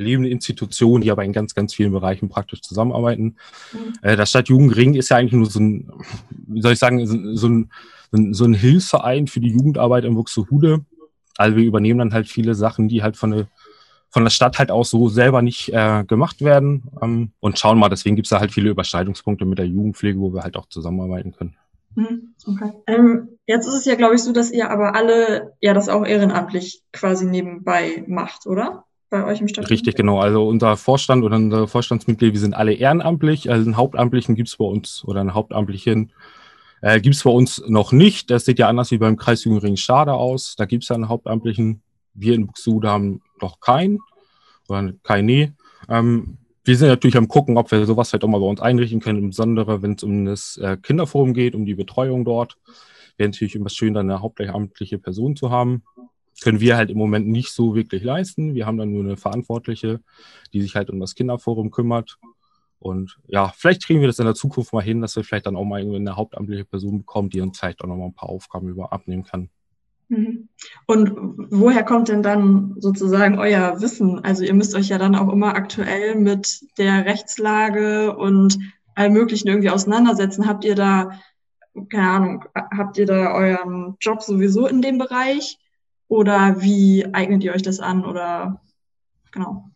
lebende 0.00 0.30
Institutionen, 0.30 1.02
die 1.02 1.10
aber 1.10 1.24
in 1.24 1.32
ganz, 1.32 1.54
ganz 1.54 1.74
vielen 1.74 1.92
Bereichen 1.92 2.28
praktisch 2.28 2.62
zusammenarbeiten. 2.62 3.36
Mhm. 3.72 3.92
Äh, 4.02 4.16
das 4.16 4.30
Stadtjugendring 4.30 4.94
ist 4.94 5.10
ja 5.10 5.16
eigentlich 5.16 5.32
nur 5.32 5.46
so 5.46 5.60
ein, 5.60 5.90
wie 6.30 6.62
soll 6.62 6.72
ich 6.72 6.78
sagen, 6.78 7.06
so, 7.36 7.48
ein 7.48 7.70
so 8.32 8.44
ein 8.44 8.54
Hilfsverein 8.54 9.26
für 9.26 9.40
die 9.40 9.50
Jugendarbeit 9.50 10.04
in 10.04 10.14
Buxtehude. 10.14 10.84
Also 11.36 11.56
wir 11.56 11.64
übernehmen 11.64 11.98
dann 11.98 12.12
halt 12.12 12.28
viele 12.28 12.54
Sachen, 12.54 12.88
die 12.88 13.02
halt 13.02 13.16
von 13.16 13.30
der, 13.30 13.48
von 14.10 14.24
der 14.24 14.30
Stadt 14.30 14.58
halt 14.58 14.70
aus 14.70 14.90
so 14.90 15.08
selber 15.08 15.42
nicht 15.42 15.72
äh, 15.72 16.04
gemacht 16.04 16.42
werden 16.42 16.90
ähm, 17.00 17.30
und 17.40 17.58
schauen 17.58 17.78
mal, 17.78 17.88
deswegen 17.88 18.16
gibt 18.16 18.26
es 18.26 18.30
da 18.30 18.40
halt 18.40 18.52
viele 18.52 18.70
Überschneidungspunkte 18.70 19.44
mit 19.44 19.58
der 19.58 19.66
Jugendpflege, 19.66 20.18
wo 20.18 20.34
wir 20.34 20.42
halt 20.42 20.56
auch 20.56 20.66
zusammenarbeiten 20.66 21.32
können. 21.32 21.56
Mhm, 21.94 22.34
okay. 22.46 22.72
Ähm, 22.86 23.38
jetzt 23.46 23.66
ist 23.66 23.74
es 23.74 23.84
ja, 23.84 23.94
glaube 23.94 24.14
ich, 24.14 24.22
so, 24.22 24.32
dass 24.32 24.50
ihr 24.50 24.70
aber 24.70 24.94
alle 24.94 25.54
ja 25.60 25.74
das 25.74 25.88
auch 25.88 26.04
ehrenamtlich 26.04 26.82
quasi 26.92 27.26
nebenbei 27.26 28.04
macht, 28.06 28.46
oder? 28.46 28.84
Bei 29.10 29.24
euch 29.24 29.40
im 29.40 29.48
Stadt. 29.48 29.68
Richtig, 29.70 29.96
genau. 29.96 30.20
Also 30.20 30.46
unser 30.46 30.76
Vorstand 30.76 31.24
oder 31.24 31.36
unsere 31.36 31.66
Vorstandsmitglieder, 31.66 32.32
wir 32.32 32.40
sind 32.40 32.54
alle 32.54 32.72
ehrenamtlich. 32.72 33.50
Also 33.50 33.64
einen 33.64 33.76
Hauptamtlichen 33.76 34.36
gibt 34.36 34.48
es 34.48 34.56
bei 34.56 34.64
uns 34.64 35.04
oder 35.04 35.20
einen 35.20 35.34
Hauptamtlichen 35.34 36.12
äh, 36.80 37.00
gibt 37.00 37.16
es 37.16 37.24
bei 37.24 37.30
uns 37.30 37.62
noch 37.66 37.90
nicht. 37.90 38.30
Das 38.30 38.44
sieht 38.44 38.60
ja 38.60 38.68
anders 38.68 38.90
wie 38.92 38.98
beim 38.98 39.16
Kreis 39.16 39.44
Jüngering 39.44 39.76
Stade 39.76 40.12
aus. 40.12 40.54
Da 40.56 40.64
gibt 40.64 40.84
es 40.84 40.88
ja 40.88 40.94
einen 40.94 41.08
Hauptamtlichen. 41.08 41.82
Wir 42.14 42.34
in 42.34 42.46
Buxtehude 42.46 42.88
haben 42.88 43.20
noch 43.40 43.60
keinen 43.60 43.98
oder 44.68 44.92
keine. 45.02 45.54
Ähm, 45.88 46.38
wir 46.64 46.76
sind 46.76 46.88
natürlich 46.88 47.16
am 47.16 47.28
gucken, 47.28 47.56
ob 47.56 47.70
wir 47.72 47.84
sowas 47.86 48.12
halt 48.12 48.22
auch 48.22 48.28
mal 48.28 48.40
bei 48.40 48.46
uns 48.46 48.60
einrichten 48.60 49.00
können, 49.00 49.24
insbesondere 49.24 49.82
wenn 49.82 49.94
es 49.94 50.02
um 50.02 50.24
das 50.24 50.56
äh, 50.58 50.76
Kinderforum 50.76 51.34
geht, 51.34 51.54
um 51.54 51.66
die 51.66 51.74
Betreuung 51.74 52.24
dort. 52.24 52.58
Wäre 53.16 53.28
natürlich 53.30 53.56
immer 53.56 53.70
schön, 53.70 53.94
dann 53.94 54.10
eine 54.10 54.20
hauptamtliche 54.20 54.98
Person 54.98 55.36
zu 55.36 55.50
haben. 55.50 55.82
Können 56.42 56.60
wir 56.60 56.76
halt 56.76 56.90
im 56.90 56.98
Moment 56.98 57.28
nicht 57.28 57.52
so 57.52 57.74
wirklich 57.74 58.02
leisten. 58.02 58.54
Wir 58.54 58.66
haben 58.66 58.78
dann 58.78 58.92
nur 58.92 59.04
eine 59.04 59.16
Verantwortliche, 59.16 60.00
die 60.52 60.62
sich 60.62 60.74
halt 60.74 60.90
um 60.90 61.00
das 61.00 61.14
Kinderforum 61.14 61.70
kümmert. 61.70 62.18
Und 62.78 63.18
ja, 63.26 63.52
vielleicht 63.56 63.84
kriegen 63.84 64.00
wir 64.00 64.06
das 64.06 64.18
in 64.18 64.24
der 64.24 64.34
Zukunft 64.34 64.72
mal 64.72 64.82
hin, 64.82 65.02
dass 65.02 65.14
wir 65.14 65.22
vielleicht 65.22 65.46
dann 65.46 65.56
auch 65.56 65.66
mal 65.66 65.82
eine 65.82 66.16
hauptamtliche 66.16 66.64
Person 66.64 66.98
bekommen, 66.98 67.28
die 67.28 67.42
uns 67.42 67.58
vielleicht 67.58 67.82
auch 67.82 67.88
noch 67.88 67.96
mal 67.96 68.06
ein 68.06 68.14
paar 68.14 68.30
Aufgaben 68.30 68.68
über 68.68 68.92
abnehmen 68.92 69.24
kann. 69.24 69.50
Mhm. 70.08 70.48
Und 70.86 71.12
woher 71.50 71.84
kommt 71.84 72.08
denn 72.08 72.22
dann 72.22 72.74
sozusagen 72.78 73.38
euer 73.38 73.80
Wissen? 73.82 74.24
Also 74.24 74.44
ihr 74.44 74.54
müsst 74.54 74.74
euch 74.74 74.88
ja 74.88 74.96
dann 74.96 75.14
auch 75.14 75.30
immer 75.30 75.54
aktuell 75.54 76.14
mit 76.14 76.62
der 76.78 77.04
Rechtslage 77.04 78.16
und 78.16 78.58
allem 78.94 79.12
Möglichen 79.12 79.48
irgendwie 79.48 79.70
auseinandersetzen. 79.70 80.48
Habt 80.48 80.64
ihr 80.64 80.74
da 80.74 81.10
keine 81.88 82.10
Ahnung, 82.10 82.44
habt 82.54 82.98
ihr 82.98 83.06
da 83.06 83.32
euren 83.32 83.96
Job 84.00 84.22
sowieso 84.22 84.66
in 84.66 84.82
dem 84.82 84.98
Bereich? 84.98 85.59
Oder 86.10 86.60
wie 86.60 87.06
eignet 87.14 87.44
ihr 87.44 87.54
euch 87.54 87.62
das 87.62 87.78
an? 87.78 88.04
Oder 88.04 88.60
genau. 89.30 89.70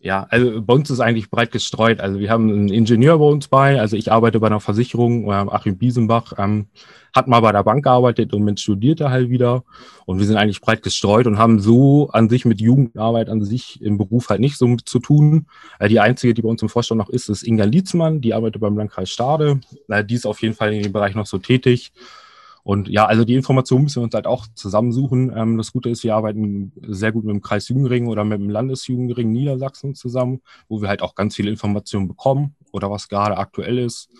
Ja, 0.00 0.26
also 0.30 0.62
bei 0.62 0.72
uns 0.72 0.88
ist 0.88 1.00
eigentlich 1.00 1.30
breit 1.30 1.52
gestreut. 1.52 2.00
Also 2.00 2.18
wir 2.18 2.30
haben 2.30 2.48
einen 2.48 2.68
Ingenieur 2.68 3.18
bei 3.18 3.26
uns 3.26 3.48
bei. 3.48 3.78
Also 3.78 3.96
ich 3.96 4.10
arbeite 4.10 4.40
bei 4.40 4.46
einer 4.46 4.60
Versicherung, 4.60 5.30
Achim 5.30 5.76
Biesenbach 5.76 6.32
ähm, 6.38 6.68
hat 7.12 7.28
mal 7.28 7.40
bei 7.40 7.52
der 7.52 7.64
Bank 7.64 7.84
gearbeitet 7.84 8.32
und 8.32 8.44
mit 8.44 8.60
studierte 8.60 9.10
halt 9.10 9.28
wieder. 9.28 9.64
Und 10.06 10.18
wir 10.18 10.26
sind 10.26 10.36
eigentlich 10.36 10.62
breit 10.62 10.82
gestreut 10.82 11.26
und 11.26 11.36
haben 11.36 11.60
so 11.60 12.08
an 12.12 12.30
sich 12.30 12.46
mit 12.46 12.58
Jugendarbeit 12.58 13.28
an 13.28 13.44
sich 13.44 13.82
im 13.82 13.98
Beruf 13.98 14.30
halt 14.30 14.40
nicht 14.40 14.56
so 14.56 14.76
zu 14.76 15.00
tun. 15.00 15.48
Äh, 15.78 15.88
die 15.88 16.00
einzige, 16.00 16.32
die 16.32 16.40
bei 16.40 16.48
uns 16.48 16.62
im 16.62 16.70
Vorstand 16.70 16.98
noch 16.98 17.10
ist, 17.10 17.28
ist 17.28 17.42
Inga 17.42 17.64
Lietzmann. 17.64 18.22
Die 18.22 18.32
arbeitet 18.32 18.62
beim 18.62 18.78
Landkreis 18.78 19.10
Stade. 19.10 19.60
Äh, 19.88 20.02
die 20.02 20.14
ist 20.14 20.24
auf 20.24 20.40
jeden 20.40 20.54
Fall 20.54 20.72
in 20.72 20.82
dem 20.82 20.92
Bereich 20.92 21.14
noch 21.14 21.26
so 21.26 21.36
tätig. 21.36 21.92
Und 22.66 22.88
ja, 22.88 23.06
also 23.06 23.24
die 23.24 23.36
Informationen 23.36 23.84
müssen 23.84 24.00
wir 24.00 24.04
uns 24.06 24.14
halt 24.14 24.26
auch 24.26 24.48
zusammensuchen. 24.56 25.32
Ähm, 25.36 25.56
das 25.56 25.70
Gute 25.70 25.88
ist, 25.88 26.02
wir 26.02 26.16
arbeiten 26.16 26.72
sehr 26.82 27.12
gut 27.12 27.22
mit 27.24 27.32
dem 27.32 27.40
Kreis 27.40 27.68
Jugendring 27.68 28.08
oder 28.08 28.24
mit 28.24 28.40
dem 28.40 28.50
Landesjugendring 28.50 29.30
Niedersachsen 29.30 29.94
zusammen, 29.94 30.42
wo 30.68 30.82
wir 30.82 30.88
halt 30.88 31.00
auch 31.00 31.14
ganz 31.14 31.36
viele 31.36 31.48
Informationen 31.48 32.08
bekommen 32.08 32.56
oder 32.72 32.90
was 32.90 33.06
gerade 33.06 33.36
aktuell 33.36 33.78
ist. 33.78 34.10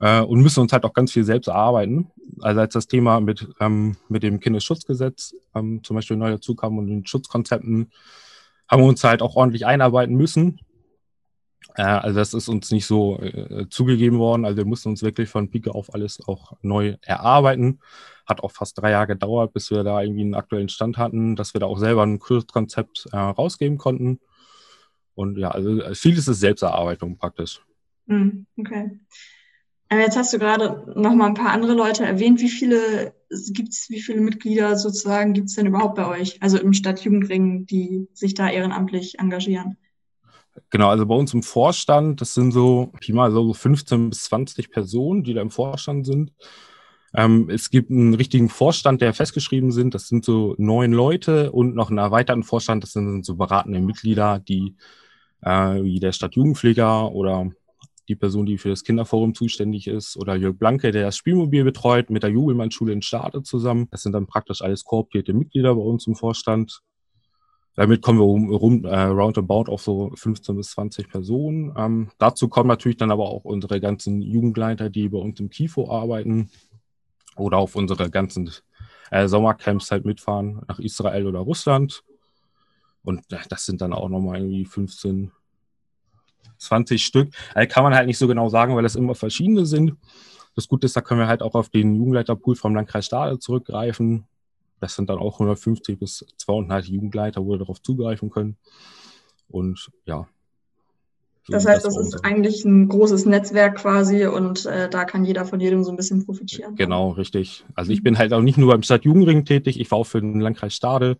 Äh, 0.00 0.22
und 0.22 0.40
müssen 0.40 0.60
uns 0.60 0.72
halt 0.72 0.86
auch 0.86 0.94
ganz 0.94 1.12
viel 1.12 1.24
selbst 1.24 1.48
erarbeiten. 1.48 2.10
Also 2.40 2.60
als 2.62 2.72
das 2.72 2.86
Thema 2.86 3.20
mit, 3.20 3.46
ähm, 3.60 3.96
mit 4.08 4.22
dem 4.22 4.40
Kindesschutzgesetz 4.40 5.34
ähm, 5.54 5.84
zum 5.84 5.96
Beispiel 5.96 6.16
neu 6.16 6.30
dazu 6.30 6.54
kam 6.54 6.78
und 6.78 6.86
den 6.86 7.04
Schutzkonzepten, 7.04 7.90
haben 8.68 8.82
wir 8.82 8.88
uns 8.88 9.04
halt 9.04 9.20
auch 9.20 9.36
ordentlich 9.36 9.66
einarbeiten 9.66 10.14
müssen. 10.14 10.60
Äh, 11.74 11.82
also 11.82 12.18
das 12.18 12.34
ist 12.34 12.48
uns 12.48 12.70
nicht 12.70 12.86
so 12.86 13.18
äh, 13.20 13.66
zugegeben 13.68 14.18
worden. 14.18 14.44
Also 14.44 14.58
wir 14.58 14.64
mussten 14.64 14.90
uns 14.90 15.02
wirklich 15.02 15.28
von 15.28 15.50
Pike 15.50 15.74
auf 15.74 15.94
alles 15.94 16.20
auch 16.26 16.52
neu 16.62 16.96
erarbeiten. 17.02 17.80
Hat 18.26 18.42
auch 18.42 18.52
fast 18.52 18.80
drei 18.80 18.90
Jahre 18.90 19.08
gedauert, 19.08 19.52
bis 19.52 19.70
wir 19.70 19.82
da 19.84 20.02
irgendwie 20.02 20.22
einen 20.22 20.34
aktuellen 20.34 20.68
Stand 20.68 20.98
hatten, 20.98 21.36
dass 21.36 21.54
wir 21.54 21.60
da 21.60 21.66
auch 21.66 21.78
selber 21.78 22.02
ein 22.02 22.18
Kurskonzept 22.18 23.06
äh, 23.12 23.16
rausgeben 23.16 23.78
konnten. 23.78 24.20
Und 25.14 25.38
ja, 25.38 25.50
also 25.50 25.80
vieles 25.94 26.28
ist 26.28 26.40
Selbsterarbeitung 26.40 27.18
praktisch. 27.18 27.60
Hm, 28.08 28.46
okay. 28.58 28.98
Äh, 29.88 30.00
jetzt 30.00 30.16
hast 30.16 30.32
du 30.32 30.38
gerade 30.38 30.90
noch 30.96 31.14
mal 31.14 31.26
ein 31.26 31.34
paar 31.34 31.52
andere 31.52 31.74
Leute 31.74 32.04
erwähnt. 32.04 32.40
Wie 32.40 32.48
viele 32.48 33.14
gibt's, 33.52 33.90
wie 33.90 34.00
viele 34.00 34.20
Mitglieder 34.20 34.76
sozusagen 34.76 35.34
gibt 35.34 35.48
es 35.48 35.54
denn 35.54 35.66
überhaupt 35.66 35.96
bei 35.96 36.06
euch? 36.06 36.40
Also 36.42 36.58
im 36.58 36.72
Stadtjugendring, 36.72 37.66
die 37.66 38.08
sich 38.14 38.34
da 38.34 38.48
ehrenamtlich 38.48 39.18
engagieren? 39.18 39.76
Genau, 40.70 40.88
also 40.88 41.06
bei 41.06 41.14
uns 41.14 41.32
im 41.34 41.42
Vorstand, 41.42 42.20
das 42.20 42.34
sind 42.34 42.52
so, 42.52 42.92
Pi 43.00 43.12
mal 43.12 43.30
so 43.32 43.52
15 43.52 44.10
bis 44.10 44.24
20 44.24 44.70
Personen, 44.70 45.24
die 45.24 45.34
da 45.34 45.40
im 45.40 45.50
Vorstand 45.50 46.06
sind. 46.06 46.32
Ähm, 47.14 47.50
es 47.50 47.70
gibt 47.70 47.90
einen 47.90 48.14
richtigen 48.14 48.48
Vorstand, 48.48 49.00
der 49.02 49.14
festgeschrieben 49.14 49.70
sind. 49.70 49.94
Das 49.94 50.08
sind 50.08 50.24
so 50.24 50.54
neun 50.58 50.92
Leute 50.92 51.52
und 51.52 51.74
noch 51.74 51.90
einen 51.90 51.98
erweiterten 51.98 52.42
Vorstand. 52.42 52.82
Das 52.82 52.92
sind 52.92 53.24
so 53.24 53.36
beratende 53.36 53.80
Mitglieder, 53.80 54.38
die 54.38 54.76
äh, 55.42 55.82
wie 55.82 56.00
der 56.00 56.12
Stadtjugendpfleger 56.12 57.12
oder 57.12 57.50
die 58.08 58.16
Person, 58.16 58.46
die 58.46 58.58
für 58.58 58.70
das 58.70 58.84
Kinderforum 58.84 59.34
zuständig 59.34 59.86
ist, 59.86 60.16
oder 60.16 60.34
Jörg 60.34 60.58
Blanke, 60.58 60.90
der 60.90 61.04
das 61.04 61.16
Spielmobil 61.16 61.64
betreut, 61.64 62.10
mit 62.10 62.22
der 62.22 62.30
Jubelmann-Schule 62.30 62.92
in 62.92 63.02
Stade 63.02 63.42
zusammen. 63.42 63.88
Das 63.90 64.02
sind 64.02 64.12
dann 64.12 64.26
praktisch 64.26 64.62
alles 64.62 64.84
kooptierte 64.84 65.32
Mitglieder 65.32 65.74
bei 65.74 65.82
uns 65.82 66.06
im 66.06 66.16
Vorstand. 66.16 66.80
Damit 67.74 68.02
kommen 68.02 68.18
wir 68.18 68.56
rum, 68.56 68.84
äh, 68.84 69.02
roundabout 69.02 69.70
auf 69.70 69.80
so 69.80 70.12
15 70.14 70.56
bis 70.56 70.72
20 70.72 71.08
Personen. 71.08 71.72
Ähm, 71.76 72.10
dazu 72.18 72.48
kommen 72.48 72.68
natürlich 72.68 72.98
dann 72.98 73.10
aber 73.10 73.30
auch 73.30 73.44
unsere 73.44 73.80
ganzen 73.80 74.20
Jugendleiter, 74.20 74.90
die 74.90 75.08
bei 75.08 75.18
uns 75.18 75.40
im 75.40 75.48
KIFO 75.48 75.90
arbeiten 75.90 76.50
oder 77.36 77.56
auf 77.56 77.74
unsere 77.74 78.10
ganzen 78.10 78.50
äh, 79.10 79.26
Sommercamps 79.26 79.90
halt 79.90 80.04
mitfahren 80.04 80.60
nach 80.68 80.78
Israel 80.78 81.26
oder 81.26 81.40
Russland. 81.40 82.04
Und 83.02 83.20
äh, 83.32 83.38
das 83.48 83.64
sind 83.64 83.80
dann 83.80 83.94
auch 83.94 84.10
nochmal 84.10 84.40
irgendwie 84.40 84.66
15, 84.66 85.32
20 86.58 87.04
Stück. 87.04 87.34
Also 87.54 87.68
kann 87.72 87.84
man 87.84 87.94
halt 87.94 88.06
nicht 88.06 88.18
so 88.18 88.28
genau 88.28 88.50
sagen, 88.50 88.76
weil 88.76 88.82
das 88.82 88.96
immer 88.96 89.14
verschiedene 89.14 89.64
sind. 89.64 89.96
Das 90.54 90.68
Gute 90.68 90.84
ist, 90.84 90.96
da 90.96 91.00
können 91.00 91.20
wir 91.20 91.28
halt 91.28 91.42
auch 91.42 91.54
auf 91.54 91.70
den 91.70 91.94
Jugendleiterpool 91.94 92.54
vom 92.54 92.74
Landkreis 92.74 93.06
Stade 93.06 93.38
zurückgreifen. 93.38 94.26
Das 94.82 94.96
sind 94.96 95.08
dann 95.08 95.18
auch 95.18 95.34
150 95.34 95.96
bis 95.96 96.26
200 96.38 96.86
Jugendleiter, 96.86 97.46
wo 97.46 97.50
wir 97.52 97.58
darauf 97.58 97.80
zugreifen 97.80 98.30
können. 98.30 98.56
Und 99.48 99.92
ja. 100.06 100.26
So 101.44 101.52
das 101.52 101.66
heißt, 101.66 101.86
das, 101.86 101.94
das 101.94 102.08
ist 102.08 102.24
eigentlich 102.24 102.64
ein 102.64 102.88
großes 102.88 103.24
Netzwerk 103.26 103.76
quasi 103.76 104.26
und 104.26 104.66
äh, 104.66 104.90
da 104.90 105.04
kann 105.04 105.24
jeder 105.24 105.44
von 105.44 105.60
jedem 105.60 105.84
so 105.84 105.92
ein 105.92 105.96
bisschen 105.96 106.26
profitieren. 106.26 106.74
Genau, 106.74 107.10
richtig. 107.10 107.64
Also 107.76 107.92
ich 107.92 108.00
mhm. 108.00 108.04
bin 108.04 108.18
halt 108.18 108.32
auch 108.32 108.40
nicht 108.40 108.58
nur 108.58 108.72
beim 108.72 108.82
Stadtjugendring 108.82 109.44
tätig, 109.44 109.78
ich 109.78 109.88
war 109.92 109.98
auch 109.98 110.06
für 110.06 110.20
den 110.20 110.40
Landkreis 110.40 110.74
Stade 110.74 111.16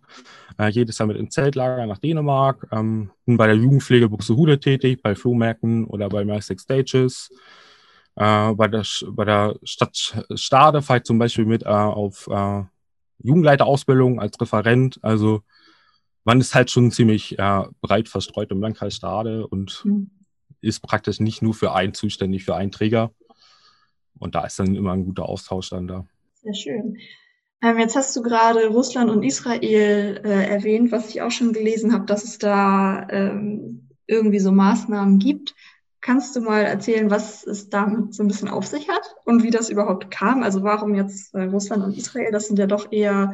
äh, 0.59 0.67
jedes 0.67 0.97
Jahr 0.97 1.07
mit 1.07 1.15
ins 1.15 1.33
Zeltlager 1.33 1.85
nach 1.85 1.99
Dänemark, 1.99 2.67
ähm, 2.73 3.11
bin 3.25 3.37
bei 3.37 3.47
der 3.47 3.55
Jugendpflege 3.55 4.09
Buxtehude 4.09 4.59
tätig, 4.59 5.01
bei 5.01 5.15
Flohmärkten 5.15 5.85
oder 5.85 6.09
bei 6.09 6.25
My 6.25 6.41
Six 6.41 6.63
Stages. 6.63 7.29
Äh, 8.15 8.53
bei, 8.53 8.67
der, 8.67 8.83
bei 9.07 9.23
der 9.23 9.55
Stadt 9.63 10.25
Stade 10.35 10.81
fahre 10.81 10.99
ich 10.99 11.03
zum 11.03 11.17
Beispiel 11.17 11.45
mit 11.45 11.63
äh, 11.63 11.67
auf 11.67 12.27
äh, 12.27 12.63
Jugendleiterausbildung 13.19 14.19
als 14.19 14.39
Referent. 14.39 14.99
Also 15.01 15.41
man 16.23 16.39
ist 16.39 16.55
halt 16.55 16.71
schon 16.71 16.91
ziemlich 16.91 17.37
äh, 17.37 17.63
breit 17.81 18.09
verstreut 18.09 18.51
im 18.51 18.61
Landkreis 18.61 18.95
Stade 18.95 19.47
und 19.47 19.83
mhm. 19.85 20.09
ist 20.61 20.81
praktisch 20.81 21.19
nicht 21.19 21.41
nur 21.41 21.53
für 21.53 21.73
einen 21.73 21.93
zuständig, 21.93 22.45
für 22.45 22.55
einen 22.55 22.71
Träger. 22.71 23.11
Und 24.19 24.35
da 24.35 24.45
ist 24.45 24.59
dann 24.59 24.75
immer 24.75 24.93
ein 24.93 25.05
guter 25.05 25.27
Austausch 25.27 25.69
dann 25.69 25.87
da. 25.87 26.05
Sehr 26.41 26.53
schön. 26.53 26.97
Ähm, 27.61 27.79
jetzt 27.79 27.95
hast 27.95 28.15
du 28.15 28.21
gerade 28.21 28.67
Russland 28.67 29.09
und 29.09 29.23
Israel 29.23 30.21
äh, 30.23 30.47
erwähnt, 30.49 30.91
was 30.91 31.09
ich 31.09 31.21
auch 31.21 31.31
schon 31.31 31.53
gelesen 31.53 31.93
habe, 31.93 32.05
dass 32.05 32.23
es 32.23 32.37
da 32.37 33.07
ähm, 33.09 33.89
irgendwie 34.05 34.39
so 34.39 34.51
Maßnahmen 34.51 35.19
gibt. 35.19 35.55
Kannst 36.03 36.35
du 36.35 36.41
mal 36.41 36.63
erzählen, 36.63 37.09
was 37.09 37.47
es 37.47 37.69
damit 37.69 38.13
so 38.13 38.23
ein 38.23 38.27
bisschen 38.27 38.49
auf 38.49 38.67
sich 38.67 38.89
hat 38.89 39.15
und 39.23 39.41
wie 39.41 39.51
das 39.51 39.69
überhaupt 39.69 40.11
kam? 40.11 40.43
Also 40.43 40.61
warum 40.61 40.95
jetzt 40.95 41.33
äh, 41.33 41.43
Russland 41.43 41.81
und 41.81 41.97
Israel? 41.97 42.29
Das 42.29 42.47
sind 42.47 42.59
ja 42.59 42.67
doch 42.67 42.91
eher, 42.91 43.33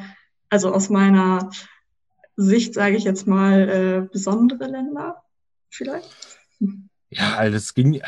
also 0.50 0.72
aus 0.72 0.90
meiner 0.90 1.50
Sicht 2.36 2.76
sage 2.76 2.96
ich 2.96 3.06
jetzt 3.06 3.26
mal, 3.26 3.70
äh, 3.70 4.08
besondere 4.12 4.68
Länder 4.68 5.24
vielleicht. 5.72 6.38
Ja, 7.10 7.38
also 7.38 7.58
es 7.58 7.74
ging, 7.74 8.04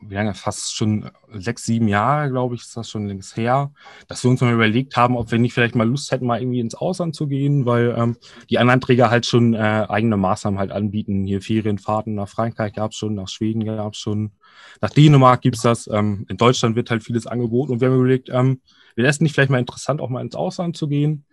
wie 0.00 0.14
lange, 0.14 0.34
fast 0.34 0.74
schon 0.74 1.10
sechs, 1.32 1.64
sieben 1.64 1.88
Jahre, 1.88 2.30
glaube 2.30 2.54
ich, 2.54 2.62
ist 2.62 2.76
das 2.76 2.90
schon 2.90 3.06
längst 3.06 3.36
her, 3.36 3.72
dass 4.08 4.24
wir 4.24 4.30
uns 4.30 4.40
mal 4.40 4.52
überlegt 4.52 4.96
haben, 4.96 5.16
ob 5.16 5.30
wir 5.30 5.38
nicht 5.38 5.52
vielleicht 5.52 5.74
mal 5.74 5.88
Lust 5.88 6.10
hätten, 6.10 6.26
mal 6.26 6.40
irgendwie 6.40 6.60
ins 6.60 6.74
Ausland 6.74 7.14
zu 7.14 7.26
gehen, 7.26 7.66
weil 7.66 7.94
ähm, 7.96 8.16
die 8.48 8.58
anderen 8.58 8.80
Träger 8.80 9.10
halt 9.10 9.26
schon 9.26 9.54
äh, 9.54 9.86
eigene 9.88 10.16
Maßnahmen 10.16 10.58
halt 10.58 10.72
anbieten. 10.72 11.24
Hier 11.24 11.42
Ferienfahrten 11.42 12.14
nach 12.14 12.28
Frankreich 12.28 12.72
gab 12.72 12.92
es 12.92 12.96
schon, 12.96 13.14
nach 13.14 13.28
Schweden 13.28 13.64
gab 13.64 13.94
es 13.94 13.98
schon, 13.98 14.32
nach 14.80 14.90
Dänemark 14.90 15.40
gibt's 15.42 15.62
das. 15.62 15.88
Ähm, 15.92 16.26
in 16.28 16.36
Deutschland 16.36 16.76
wird 16.76 16.90
halt 16.90 17.02
vieles 17.02 17.26
angeboten 17.26 17.72
und 17.72 17.80
wir 17.80 17.88
haben 17.88 17.96
überlegt, 17.96 18.28
ähm, 18.30 18.60
wäre 18.96 19.08
es 19.08 19.20
nicht 19.20 19.34
vielleicht 19.34 19.50
mal 19.50 19.58
interessant, 19.58 20.00
auch 20.00 20.08
mal 20.10 20.22
ins 20.22 20.34
Ausland 20.34 20.76
zu 20.76 20.88
gehen? 20.88 21.24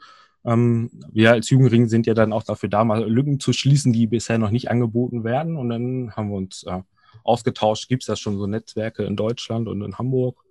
Ähm, 0.46 0.90
wir 1.12 1.34
als 1.34 1.50
Jugendring 1.50 1.88
sind 1.90 2.08
ja 2.08 2.14
dann 2.14 2.32
auch 2.32 2.44
dafür 2.44 2.70
da, 2.70 2.84
mal 2.84 3.04
Lücken 3.04 3.40
zu 3.40 3.52
schließen, 3.52 3.92
die 3.92 4.08
bisher 4.08 4.38
noch 4.38 4.52
nicht 4.52 4.72
angeboten 4.72 5.24
werden. 5.24 5.58
Und 5.58 5.70
dann 5.70 6.14
haben 6.16 6.30
wir 6.30 6.38
uns 6.38 6.64
äh, 6.64 6.82
ausgetauscht, 7.28 7.88
gibt 7.88 8.04
es 8.04 8.08
ja 8.08 8.16
schon 8.16 8.38
so 8.38 8.48
Netzwerke 8.48 9.04
in 9.04 9.16
Deutschland 9.16 9.68
und 9.68 9.82
in 9.82 9.98
Hamburg. 9.98 10.44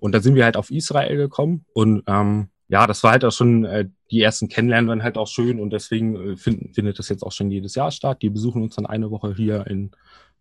Und 0.00 0.14
da 0.14 0.20
sind 0.20 0.34
wir 0.34 0.44
halt 0.44 0.56
auf 0.56 0.70
Israel 0.70 1.16
gekommen 1.16 1.64
und 1.72 2.02
ähm, 2.06 2.48
ja, 2.68 2.86
das 2.86 3.02
war 3.04 3.12
halt 3.12 3.24
auch 3.24 3.32
schon, 3.32 3.64
äh, 3.64 3.88
die 4.10 4.22
ersten 4.22 4.48
Kennenlernen 4.48 4.88
waren 4.88 5.02
halt 5.02 5.18
auch 5.18 5.28
schön 5.28 5.60
und 5.60 5.72
deswegen 5.72 6.32
äh, 6.32 6.36
find, 6.36 6.74
findet 6.74 6.98
das 6.98 7.08
jetzt 7.08 7.22
auch 7.22 7.32
schon 7.32 7.50
jedes 7.50 7.74
Jahr 7.76 7.90
statt. 7.90 8.22
Die 8.22 8.30
besuchen 8.30 8.62
uns 8.62 8.76
dann 8.76 8.86
eine 8.86 9.10
Woche 9.10 9.34
hier 9.34 9.66
in 9.66 9.92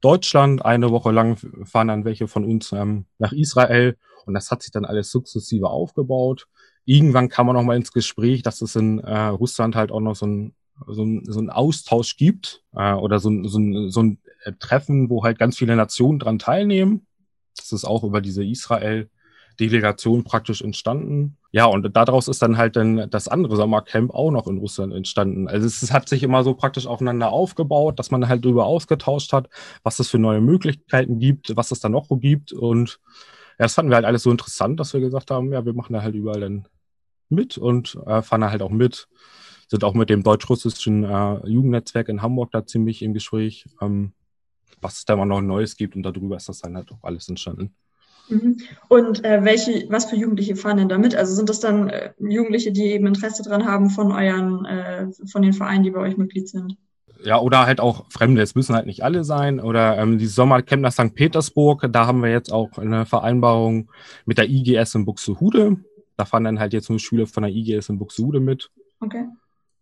Deutschland, 0.01 0.65
eine 0.65 0.91
Woche 0.91 1.11
lang 1.11 1.37
fahren 1.65 1.87
dann 1.87 2.05
welche 2.05 2.27
von 2.27 2.43
uns 2.43 2.71
ähm, 2.71 3.05
nach 3.17 3.31
Israel 3.31 3.95
und 4.25 4.33
das 4.33 4.51
hat 4.51 4.63
sich 4.63 4.71
dann 4.71 4.85
alles 4.85 5.11
sukzessive 5.11 5.69
aufgebaut. 5.69 6.47
Irgendwann 6.85 7.29
kam 7.29 7.47
man 7.47 7.55
noch 7.55 7.63
mal 7.63 7.75
ins 7.75 7.91
Gespräch, 7.91 8.43
dass 8.43 8.61
es 8.61 8.75
in 8.75 8.99
äh, 8.99 9.27
Russland 9.27 9.75
halt 9.75 9.91
auch 9.91 10.01
noch 10.01 10.15
so 10.15 10.25
ein 10.25 10.53
so 10.87 11.03
ein, 11.03 11.23
so 11.25 11.39
ein 11.39 11.49
Austausch 11.49 12.17
gibt 12.17 12.63
äh, 12.75 12.93
oder 12.93 13.19
so 13.19 13.29
ein, 13.29 13.47
so, 13.47 13.59
ein, 13.59 13.89
so 13.89 14.03
ein 14.03 14.19
äh, 14.43 14.53
Treffen, 14.59 15.09
wo 15.09 15.23
halt 15.23 15.39
ganz 15.39 15.57
viele 15.57 15.75
Nationen 15.75 16.19
dran 16.19 16.39
teilnehmen. 16.39 17.05
Das 17.57 17.71
ist 17.71 17.85
auch 17.85 18.03
über 18.03 18.21
diese 18.21 18.43
Israel-Delegation 18.43 20.23
praktisch 20.23 20.61
entstanden. 20.61 21.37
Ja, 21.51 21.65
und 21.65 21.95
daraus 21.95 22.27
ist 22.27 22.41
dann 22.41 22.57
halt 22.57 22.75
dann 22.75 23.09
das 23.09 23.27
andere 23.29 23.55
Sommercamp 23.55 24.13
auch 24.13 24.31
noch 24.31 24.47
in 24.47 24.57
Russland 24.57 24.93
entstanden. 24.93 25.47
Also 25.47 25.65
es, 25.65 25.81
es 25.81 25.93
hat 25.93 26.09
sich 26.09 26.21
immer 26.23 26.43
so 26.43 26.53
praktisch 26.53 26.85
aufeinander 26.85 27.31
aufgebaut, 27.31 27.97
dass 27.97 28.11
man 28.11 28.27
halt 28.27 28.43
darüber 28.43 28.65
ausgetauscht 28.65 29.31
hat, 29.31 29.49
was 29.83 29.99
es 29.99 30.09
für 30.09 30.19
neue 30.19 30.41
Möglichkeiten 30.41 31.19
gibt, 31.19 31.55
was 31.55 31.71
es 31.71 31.79
da 31.79 31.87
noch 31.87 32.07
gibt. 32.19 32.51
Und 32.51 32.99
ja, 33.57 33.63
das 33.63 33.75
fanden 33.75 33.91
wir 33.91 33.95
halt 33.95 34.05
alles 34.05 34.23
so 34.23 34.31
interessant, 34.31 34.79
dass 34.79 34.93
wir 34.93 34.99
gesagt 34.99 35.31
haben, 35.31 35.53
ja, 35.53 35.65
wir 35.65 35.73
machen 35.73 35.93
da 35.93 36.01
halt 36.01 36.15
überall 36.15 36.41
dann 36.41 36.67
mit 37.29 37.57
und 37.57 37.97
äh, 38.05 38.21
fahren 38.21 38.41
da 38.41 38.51
halt 38.51 38.61
auch 38.61 38.69
mit 38.69 39.07
sind 39.67 39.83
auch 39.83 39.93
mit 39.93 40.09
dem 40.09 40.23
deutsch-russischen 40.23 41.03
äh, 41.03 41.47
Jugendnetzwerk 41.47 42.09
in 42.09 42.21
Hamburg 42.21 42.51
da 42.51 42.65
ziemlich 42.65 43.01
im 43.01 43.13
Gespräch, 43.13 43.65
ähm, 43.81 44.13
was 44.81 44.99
es 44.99 45.05
da 45.05 45.15
mal 45.15 45.25
noch 45.25 45.41
Neues 45.41 45.77
gibt 45.77 45.95
und 45.95 46.03
darüber 46.03 46.37
ist 46.37 46.49
das 46.49 46.59
dann 46.59 46.75
halt 46.75 46.91
auch 46.91 47.03
alles 47.03 47.27
entstanden. 47.29 47.73
Mhm. 48.29 48.57
Und 48.89 49.23
äh, 49.23 49.43
welche, 49.43 49.85
was 49.89 50.05
für 50.05 50.15
Jugendliche 50.15 50.55
fahren 50.55 50.77
denn 50.77 50.89
da 50.89 50.97
mit? 50.97 51.15
Also 51.15 51.35
sind 51.35 51.49
das 51.49 51.59
dann 51.59 51.89
äh, 51.89 52.13
Jugendliche, 52.19 52.71
die 52.71 52.85
eben 52.85 53.07
Interesse 53.07 53.43
dran 53.43 53.65
haben 53.65 53.89
von 53.89 54.11
euren, 54.11 54.65
äh, 54.65 55.07
von 55.31 55.41
den 55.41 55.53
Vereinen, 55.53 55.83
die 55.83 55.91
bei 55.91 55.99
euch 55.99 56.17
Mitglied 56.17 56.49
sind? 56.49 56.77
Ja, 57.23 57.39
oder 57.39 57.65
halt 57.65 57.79
auch 57.79 58.05
Fremde. 58.09 58.41
Es 58.41 58.55
müssen 58.55 58.75
halt 58.75 58.85
nicht 58.87 59.03
alle 59.03 59.23
sein. 59.23 59.59
Oder 59.59 59.97
ähm, 59.97 60.17
die 60.17 60.27
Sommercamp 60.27 60.81
nach 60.81 60.91
St. 60.91 61.13
Petersburg, 61.15 61.87
da 61.91 62.07
haben 62.07 62.21
wir 62.21 62.29
jetzt 62.29 62.51
auch 62.51 62.77
eine 62.77 63.05
Vereinbarung 63.05 63.89
mit 64.25 64.37
der 64.37 64.49
IGS 64.49 64.95
in 64.95 65.05
Buxtehude. 65.05 65.77
Da 66.17 66.25
fahren 66.25 66.43
dann 66.43 66.59
halt 66.59 66.73
jetzt 66.73 66.89
nur 66.89 66.99
Schüler 66.99 67.27
von 67.27 67.43
der 67.43 67.51
IGS 67.51 67.89
in 67.89 67.99
Buxtehude 67.99 68.39
mit. 68.39 68.71
Okay. 68.99 69.25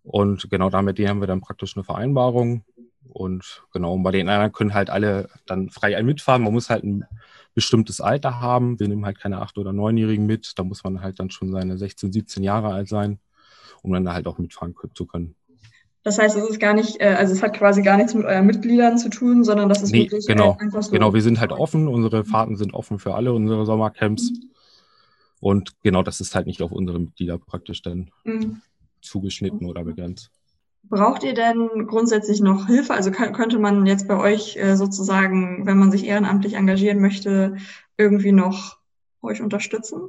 Und 0.04 0.50
genau 0.50 0.70
damit 0.70 1.00
haben 1.00 1.22
wir 1.22 1.28
dann 1.28 1.42
praktisch 1.42 1.76
eine 1.76 1.84
Vereinbarung. 1.84 2.64
Und 3.10 3.64
genau, 3.72 3.94
und 3.94 4.04
bei 4.04 4.12
den 4.12 4.30
anderen 4.30 4.52
können 4.52 4.74
halt 4.74 4.90
alle 4.90 5.30
dann 5.46 5.70
frei 5.70 6.02
mitfahren. 6.04 6.44
Man 6.44 6.54
muss 6.54 6.70
halt 6.70 6.84
ein 6.84 7.06
bestimmtes 7.54 8.02
Alter 8.02 8.40
haben. 8.42 8.80
Wir 8.80 8.88
nehmen 8.88 9.06
halt 9.06 9.20
keine 9.20 9.42
8- 9.42 9.58
oder 9.60 9.72
9-Jährigen 9.72 10.26
mit. 10.26 10.54
Da 10.58 10.64
muss 10.64 10.84
man 10.84 11.02
halt 11.02 11.20
dann 11.20 11.30
schon 11.30 11.52
seine 11.52 11.78
16, 11.78 12.12
17 12.12 12.44
Jahre 12.44 12.74
alt 12.74 12.88
sein, 12.88 13.20
um 13.82 13.94
dann 13.94 14.12
halt 14.12 14.28
auch 14.28 14.38
mitfahren 14.38 14.76
zu 14.94 15.06
können. 15.06 15.36
Das 16.04 16.20
heißt, 16.20 16.36
es 16.36 16.50
ist 16.50 16.60
gar 16.60 16.74
nicht, 16.74 17.00
äh, 17.00 17.16
also 17.18 17.34
es 17.34 17.42
hat 17.42 17.54
quasi 17.54 17.82
gar 17.82 17.96
nichts 17.96 18.14
mit 18.14 18.26
euren 18.26 18.46
Mitgliedern 18.46 18.98
zu 18.98 19.10
tun, 19.10 19.46
sondern 19.46 19.70
das 19.70 19.82
ist 19.82 19.92
nee, 19.92 20.04
wirklich 20.04 20.28
genau, 20.28 20.58
einfach 20.60 20.84
so. 20.84 20.92
Genau, 20.92 21.14
wir 21.14 21.22
sind 21.22 21.40
halt 21.40 21.54
offen, 21.54 21.88
unsere 21.88 22.26
Fahrten 22.26 22.58
sind 22.58 22.74
offen 22.74 23.00
für 23.00 23.16
alle 23.16 23.32
unsere 23.32 23.66
Sommercamps. 23.66 24.32
Mhm. 24.32 24.50
Und 25.40 25.82
genau, 25.82 26.04
das 26.04 26.20
ist 26.20 26.36
halt 26.36 26.46
nicht 26.46 26.62
auf 26.62 26.74
unsere 26.74 27.00
Mitglieder 27.00 27.38
praktisch 27.38 27.82
dann 27.82 28.12
mhm. 28.26 28.62
Zugeschnitten 29.04 29.68
oder 29.68 29.84
begrenzt. 29.84 30.32
Braucht 30.84 31.24
ihr 31.24 31.34
denn 31.34 31.88
grundsätzlich 31.88 32.42
noch 32.42 32.68
Hilfe? 32.68 32.94
Also 32.94 33.12
könnte 33.12 33.58
man 33.58 33.86
jetzt 33.86 34.08
bei 34.08 34.18
euch 34.18 34.58
äh, 34.58 34.76
sozusagen, 34.76 35.66
wenn 35.66 35.78
man 35.78 35.92
sich 35.92 36.06
ehrenamtlich 36.06 36.56
engagieren 36.56 37.00
möchte, 37.00 37.56
irgendwie 37.98 38.34
noch 38.34 38.78
euch 39.22 39.42
unterstützen? 39.42 40.02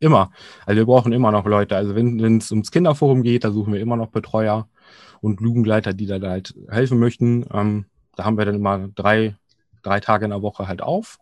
Immer. 0.00 0.30
Also 0.64 0.78
wir 0.78 0.86
brauchen 0.86 1.12
immer 1.12 1.32
noch 1.32 1.44
Leute. 1.44 1.76
Also 1.76 1.96
wenn 1.96 2.38
es 2.38 2.52
ums 2.52 2.70
Kinderforum 2.70 3.22
geht, 3.22 3.42
da 3.42 3.50
suchen 3.50 3.72
wir 3.72 3.80
immer 3.80 3.96
noch 3.96 4.10
Betreuer 4.10 4.68
und 5.20 5.40
Jugendleiter, 5.40 5.92
die 5.92 6.06
da 6.06 6.20
halt 6.20 6.54
helfen 6.68 7.00
möchten. 7.00 7.44
Ähm, 7.52 7.86
da 8.14 8.24
haben 8.24 8.38
wir 8.38 8.44
dann 8.44 8.54
immer 8.54 8.88
drei, 8.94 9.36
drei 9.82 9.98
Tage 9.98 10.24
in 10.24 10.30
der 10.30 10.42
Woche 10.42 10.68
halt 10.68 10.82
auf. 10.82 11.18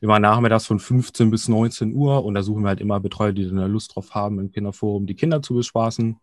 Immer 0.00 0.18
nachmittags 0.18 0.66
von 0.66 0.78
15 0.78 1.30
bis 1.30 1.48
19 1.48 1.94
Uhr 1.94 2.24
und 2.24 2.34
da 2.34 2.42
suchen 2.42 2.62
wir 2.62 2.68
halt 2.68 2.80
immer 2.80 3.00
Betreuer, 3.00 3.32
die 3.32 3.46
dann 3.46 3.70
Lust 3.70 3.94
drauf 3.94 4.14
haben, 4.14 4.38
im 4.38 4.50
Kinderforum 4.50 5.06
die 5.06 5.14
Kinder 5.14 5.42
zu 5.42 5.54
bespaßen. 5.54 6.18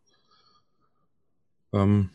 Ähm, 1.74 2.10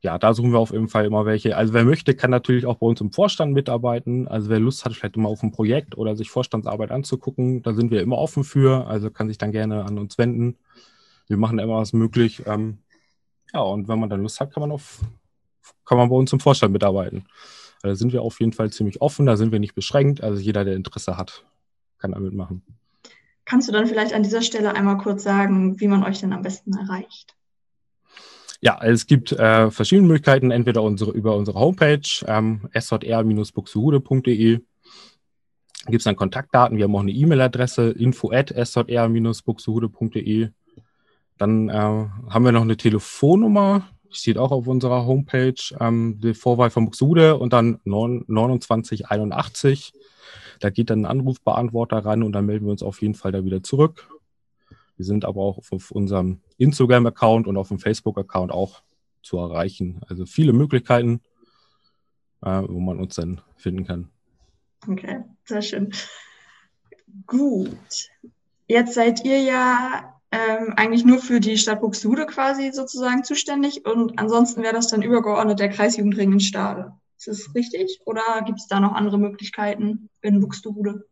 ja, 0.00 0.16
da 0.16 0.32
suchen 0.32 0.52
wir 0.52 0.60
auf 0.60 0.70
jeden 0.70 0.88
Fall 0.88 1.06
immer 1.06 1.26
welche. 1.26 1.56
Also 1.56 1.72
wer 1.72 1.84
möchte, 1.84 2.14
kann 2.14 2.30
natürlich 2.30 2.66
auch 2.66 2.76
bei 2.76 2.86
uns 2.86 3.00
im 3.00 3.10
Vorstand 3.10 3.52
mitarbeiten. 3.52 4.28
Also 4.28 4.48
wer 4.48 4.60
Lust 4.60 4.84
hat, 4.84 4.92
vielleicht 4.94 5.16
immer 5.16 5.28
auf 5.28 5.42
ein 5.42 5.50
Projekt 5.50 5.98
oder 5.98 6.14
sich 6.14 6.30
Vorstandsarbeit 6.30 6.92
anzugucken, 6.92 7.62
da 7.62 7.74
sind 7.74 7.90
wir 7.90 8.00
immer 8.00 8.18
offen 8.18 8.44
für. 8.44 8.86
Also 8.86 9.10
kann 9.10 9.26
sich 9.28 9.38
dann 9.38 9.50
gerne 9.50 9.84
an 9.84 9.98
uns 9.98 10.16
wenden. 10.16 10.56
Wir 11.26 11.36
machen 11.36 11.58
immer 11.58 11.78
was 11.78 11.92
möglich. 11.92 12.44
Ähm, 12.46 12.78
ja, 13.52 13.60
und 13.60 13.88
wenn 13.88 13.98
man 13.98 14.08
dann 14.08 14.22
Lust 14.22 14.38
hat, 14.38 14.52
kann 14.52 14.60
man 14.60 14.70
auf, 14.70 15.00
kann 15.84 15.98
man 15.98 16.08
bei 16.08 16.16
uns 16.16 16.32
im 16.32 16.40
Vorstand 16.40 16.72
mitarbeiten. 16.72 17.24
Da 17.82 17.94
sind 17.94 18.12
wir 18.12 18.22
auf 18.22 18.40
jeden 18.40 18.52
Fall 18.52 18.70
ziemlich 18.70 19.00
offen, 19.00 19.26
da 19.26 19.36
sind 19.36 19.52
wir 19.52 19.60
nicht 19.60 19.74
beschränkt. 19.74 20.22
Also 20.22 20.40
jeder, 20.40 20.64
der 20.64 20.74
Interesse 20.74 21.16
hat, 21.16 21.44
kann 21.98 22.12
da 22.12 22.18
mitmachen. 22.18 22.62
Kannst 23.44 23.68
du 23.68 23.72
dann 23.72 23.86
vielleicht 23.86 24.12
an 24.12 24.22
dieser 24.22 24.42
Stelle 24.42 24.74
einmal 24.74 24.98
kurz 24.98 25.22
sagen, 25.22 25.80
wie 25.80 25.88
man 25.88 26.04
euch 26.04 26.20
denn 26.20 26.32
am 26.32 26.42
besten 26.42 26.76
erreicht? 26.76 27.34
Ja, 28.60 28.80
es 28.82 29.06
gibt 29.06 29.32
äh, 29.32 29.70
verschiedene 29.70 30.08
Möglichkeiten, 30.08 30.50
entweder 30.50 30.82
unsere, 30.82 31.12
über 31.12 31.36
unsere 31.36 31.60
Homepage 31.60 32.02
ähm, 32.26 32.68
sjr-buxtehude.de 32.74 34.60
gibt 35.90 36.00
es 36.00 36.04
dann 36.04 36.16
Kontaktdaten. 36.16 36.76
Wir 36.76 36.84
haben 36.84 36.94
auch 36.94 37.00
eine 37.00 37.12
E-Mail-Adresse 37.12 37.90
info 37.90 38.30
at 38.30 38.50
sjr-buxtehude.de. 38.50 40.50
Dann 41.38 41.68
äh, 41.68 41.72
haben 41.72 42.44
wir 42.44 42.52
noch 42.52 42.62
eine 42.62 42.76
Telefonnummer, 42.76 43.88
steht 44.10 44.38
auch 44.38 44.52
auf 44.52 44.66
unserer 44.66 45.06
Homepage, 45.06 45.54
ähm, 45.80 46.20
die 46.20 46.34
Vorwahl 46.34 46.70
von 46.70 46.86
Buxtehude 46.86 47.36
und 47.36 47.52
dann 47.52 47.80
2981. 47.84 49.92
Da 50.60 50.70
geht 50.70 50.90
dann 50.90 51.02
ein 51.02 51.06
Anrufbeantworter 51.06 52.04
ran 52.04 52.22
und 52.22 52.32
dann 52.32 52.46
melden 52.46 52.66
wir 52.66 52.72
uns 52.72 52.82
auf 52.82 53.00
jeden 53.02 53.14
Fall 53.14 53.32
da 53.32 53.44
wieder 53.44 53.62
zurück. 53.62 54.08
Wir 54.96 55.04
sind 55.04 55.24
aber 55.24 55.42
auch 55.42 55.58
auf 55.70 55.90
unserem 55.90 56.40
Instagram-Account 56.56 57.46
und 57.46 57.56
auf 57.56 57.68
dem 57.68 57.78
Facebook-Account 57.78 58.50
auch 58.50 58.82
zu 59.22 59.38
erreichen. 59.38 60.00
Also 60.08 60.26
viele 60.26 60.52
Möglichkeiten, 60.52 61.20
äh, 62.42 62.62
wo 62.66 62.80
man 62.80 62.98
uns 62.98 63.14
dann 63.14 63.40
finden 63.56 63.86
kann. 63.86 64.08
Okay, 64.88 65.22
sehr 65.44 65.62
schön. 65.62 65.92
Gut. 67.26 68.08
Jetzt 68.66 68.94
seid 68.94 69.24
ihr 69.24 69.40
ja 69.40 70.17
ähm, 70.30 70.74
eigentlich 70.76 71.04
nur 71.04 71.18
für 71.18 71.40
die 71.40 71.56
Stadt 71.56 71.80
Buxtehude 71.80 72.26
quasi 72.26 72.70
sozusagen 72.72 73.24
zuständig 73.24 73.86
und 73.86 74.18
ansonsten 74.18 74.62
wäre 74.62 74.74
das 74.74 74.88
dann 74.88 75.02
übergeordnet 75.02 75.58
der 75.58 75.70
Kreisjugendring 75.70 76.32
in 76.32 76.40
Stade. 76.40 76.92
Ist 77.16 77.28
das 77.28 77.54
richtig 77.54 78.00
oder 78.04 78.22
gibt 78.44 78.58
es 78.58 78.68
da 78.68 78.78
noch 78.78 78.92
andere 78.92 79.18
Möglichkeiten 79.18 80.08
in 80.20 80.40
Buxtehude? 80.40 81.06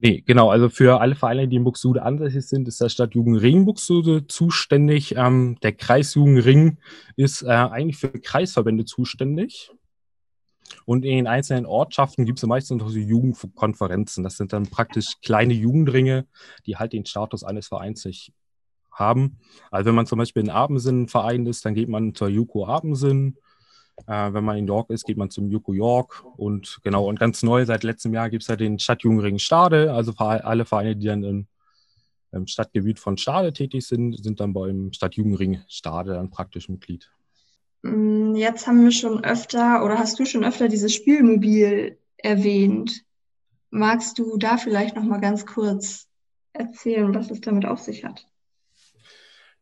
Nee, 0.00 0.22
genau. 0.24 0.50
Also 0.50 0.68
für 0.68 1.00
alle 1.00 1.16
Vereine, 1.16 1.48
die 1.48 1.56
in 1.56 1.64
Buxtehude 1.64 2.02
ansässig 2.02 2.46
sind, 2.46 2.68
ist 2.68 2.80
der 2.80 2.88
Stadtjugendring 2.88 3.64
Buxtehude 3.64 4.28
zuständig. 4.28 5.16
Ähm, 5.16 5.56
der 5.62 5.72
Kreisjugendring 5.72 6.78
ist 7.16 7.42
äh, 7.42 7.48
eigentlich 7.48 7.96
für 7.96 8.10
Kreisverbände 8.10 8.84
zuständig. 8.84 9.72
Und 10.84 11.04
in 11.04 11.16
den 11.16 11.26
einzelnen 11.26 11.66
Ortschaften 11.66 12.26
gibt 12.26 12.38
es 12.38 12.46
meistens 12.46 12.80
noch 12.80 12.90
so 12.90 12.98
Jugendkonferenzen. 12.98 14.22
Das 14.22 14.36
sind 14.36 14.52
dann 14.52 14.68
praktisch 14.68 15.14
kleine 15.22 15.54
Jugendringe, 15.54 16.26
die 16.66 16.76
halt 16.76 16.92
den 16.92 17.06
Status 17.06 17.42
eines 17.42 17.66
Vereins 17.66 18.04
nicht 18.04 18.32
haben. 18.98 19.38
Also 19.70 19.88
wenn 19.88 19.94
man 19.94 20.06
zum 20.06 20.18
Beispiel 20.18 20.42
in 20.42 20.50
Abendsinn 20.50 21.08
Verein 21.08 21.46
ist, 21.46 21.64
dann 21.64 21.74
geht 21.74 21.88
man 21.88 22.14
zur 22.14 22.28
Juko 22.28 22.66
Abendsinn. 22.66 23.36
Äh, 24.06 24.32
wenn 24.32 24.44
man 24.44 24.56
in 24.56 24.66
York 24.66 24.90
ist, 24.90 25.04
geht 25.06 25.16
man 25.16 25.30
zum 25.30 25.50
Yuko 25.50 25.72
York. 25.72 26.24
Und 26.36 26.78
genau, 26.82 27.06
und 27.08 27.18
ganz 27.18 27.42
neu, 27.42 27.64
seit 27.64 27.82
letztem 27.82 28.14
Jahr 28.14 28.30
gibt 28.30 28.42
es 28.42 28.48
ja 28.48 28.56
den 28.56 28.78
Stadtjugendring 28.78 29.38
Stade. 29.38 29.92
Also 29.92 30.12
alle 30.16 30.64
Vereine, 30.64 30.96
die 30.96 31.06
dann 31.06 31.24
im, 31.24 31.46
im 32.32 32.46
Stadtgebiet 32.46 32.98
von 32.98 33.16
Stade 33.16 33.52
tätig 33.52 33.86
sind, 33.86 34.22
sind 34.22 34.40
dann 34.40 34.52
beim 34.52 34.92
Stadtjugendring 34.92 35.62
Stade 35.68 36.14
dann 36.14 36.30
praktisch 36.30 36.68
Mitglied. 36.68 37.10
Mm, 37.82 38.34
jetzt 38.34 38.66
haben 38.66 38.84
wir 38.84 38.92
schon 38.92 39.24
öfter 39.24 39.84
oder 39.84 39.98
hast 39.98 40.18
du 40.18 40.24
schon 40.24 40.44
öfter 40.44 40.68
dieses 40.68 40.94
Spielmobil 40.94 41.98
erwähnt. 42.16 43.04
Magst 43.70 44.18
du 44.18 44.38
da 44.38 44.56
vielleicht 44.56 44.96
noch 44.96 45.04
mal 45.04 45.20
ganz 45.20 45.44
kurz 45.46 46.08
erzählen, 46.52 47.14
was 47.14 47.30
es 47.30 47.40
damit 47.40 47.66
auf 47.66 47.80
sich 47.80 48.04
hat? 48.04 48.26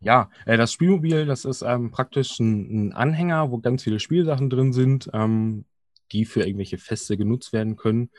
Ja, 0.01 0.31
äh, 0.45 0.57
das 0.57 0.73
Spielmobil, 0.73 1.27
das 1.27 1.45
ist 1.45 1.63
ähm, 1.63 1.91
praktisch 1.91 2.39
ein, 2.39 2.89
ein, 2.89 2.93
Anhänger, 2.93 3.51
wo 3.51 3.59
ganz 3.59 3.83
viele 3.83 4.01
Spielsachen 4.01 4.51
drin 4.51 4.73
sind, 4.73 5.11
ähm, 5.13 5.65
die 6.13 6.25
für 6.25 6.43
irgendwelche 6.43 6.79
Feste 6.79 7.17
genutzt 7.17 7.53
werden 7.53 7.77
können. 7.77 8.11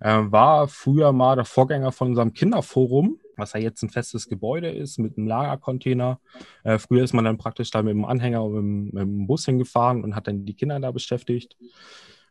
Äh, 0.00 0.22
war 0.26 0.68
früher 0.68 1.12
mal 1.12 1.36
der 1.36 1.44
Vorgänger 1.44 1.92
von 1.92 2.08
unserem 2.08 2.32
Kinderforum, 2.32 3.18
was 3.36 3.52
ja 3.52 3.60
jetzt 3.60 3.82
ein 3.82 3.90
festes 3.90 4.28
Gebäude 4.28 4.70
ist 4.70 4.98
mit 4.98 5.18
einem 5.18 5.26
Lagercontainer. 5.26 6.20
Äh, 6.62 6.78
früher 6.78 7.04
ist 7.04 7.12
man 7.12 7.24
dann 7.24 7.38
praktisch 7.38 7.70
da 7.70 7.82
mit 7.82 7.92
dem 7.92 8.04
Anhänger 8.04 8.44
und 8.44 8.84
mit, 8.84 8.94
mit 8.94 9.02
dem 9.02 9.26
Bus 9.26 9.44
hingefahren 9.44 10.04
und 10.04 10.14
hat 10.14 10.28
dann 10.28 10.44
die 10.44 10.54
Kinder 10.54 10.78
da 10.80 10.92
beschäftigt. 10.92 11.56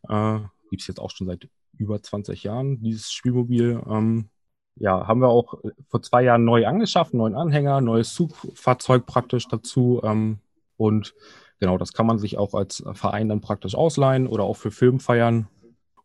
Äh, 0.08 0.40
Gibt 0.70 0.82
es 0.82 0.88
jetzt 0.88 1.00
auch 1.00 1.12
schon 1.12 1.28
seit 1.28 1.50
über 1.78 2.02
20 2.02 2.44
Jahren, 2.44 2.82
dieses 2.82 3.12
Spielmobil. 3.12 3.82
Ähm, 3.88 4.30
ja, 4.76 5.08
haben 5.08 5.22
wir 5.22 5.30
auch 5.30 5.64
äh, 5.64 5.72
vor 5.88 6.02
zwei 6.02 6.24
Jahren 6.24 6.46
neu 6.46 6.66
angeschafft, 6.66 7.14
neuen 7.14 7.36
Anhänger, 7.36 7.82
neues 7.82 8.14
Zugfahrzeug 8.14 9.06
praktisch 9.06 9.48
dazu. 9.48 10.02
Ähm, 10.04 10.40
und 10.78 11.14
genau, 11.60 11.78
das 11.78 11.94
kann 11.94 12.08
man 12.08 12.20
sich 12.20 12.38
auch 12.38 12.54
als 12.54 12.84
Verein 12.94 13.30
dann 13.30 13.42
praktisch 13.42 13.76
ausleihen 13.76 14.28
oder 14.28 14.44
auch 14.44 14.58
für 14.58 14.72
Filmfeiern. 14.72 15.48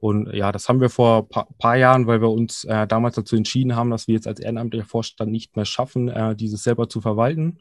Und 0.01 0.33
ja, 0.33 0.53
das 0.53 0.69
haben 0.69 0.81
wir 0.81 0.91
vor 0.91 1.23
ein 1.23 1.29
pa 1.29 1.49
paar 1.59 1.77
Jahren, 1.77 2.07
weil 2.07 2.21
wir 2.21 2.31
uns 2.31 2.65
äh, 2.65 2.87
damals 2.87 3.17
dazu 3.17 3.35
entschieden 3.35 3.75
haben, 3.75 3.91
dass 3.91 4.07
wir 4.07 4.15
jetzt 4.15 4.29
als 4.29 4.39
ehrenamtlicher 4.39 4.87
Vorstand 4.87 5.33
nicht 5.33 5.57
mehr 5.57 5.65
schaffen, 5.65 6.09
äh, 6.09 6.37
dieses 6.37 6.63
selber 6.63 6.89
zu 6.89 7.01
verwalten. 7.01 7.59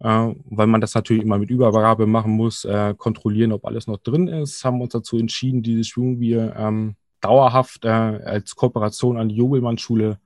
Äh, 0.00 0.34
weil 0.44 0.66
man 0.66 0.80
das 0.82 0.94
natürlich 0.94 1.22
immer 1.22 1.38
mit 1.38 1.48
Übergabe 1.48 2.06
machen 2.06 2.32
muss, 2.32 2.64
äh, 2.64 2.94
kontrollieren, 2.98 3.52
ob 3.52 3.64
alles 3.64 3.86
noch 3.86 3.98
drin 3.98 4.28
ist, 4.28 4.64
haben 4.64 4.82
uns 4.82 4.92
dazu 4.92 5.16
entschieden, 5.16 5.62
dieses 5.62 5.86
Schwungbier 5.86 6.54
ähm, 6.56 6.96
dauerhaft 7.22 7.84
äh, 7.84 7.88
als 7.88 8.54
Kooperation 8.54 9.16
an 9.16 9.28
die 9.28 9.36
Jubelmann-Schule 9.36 10.18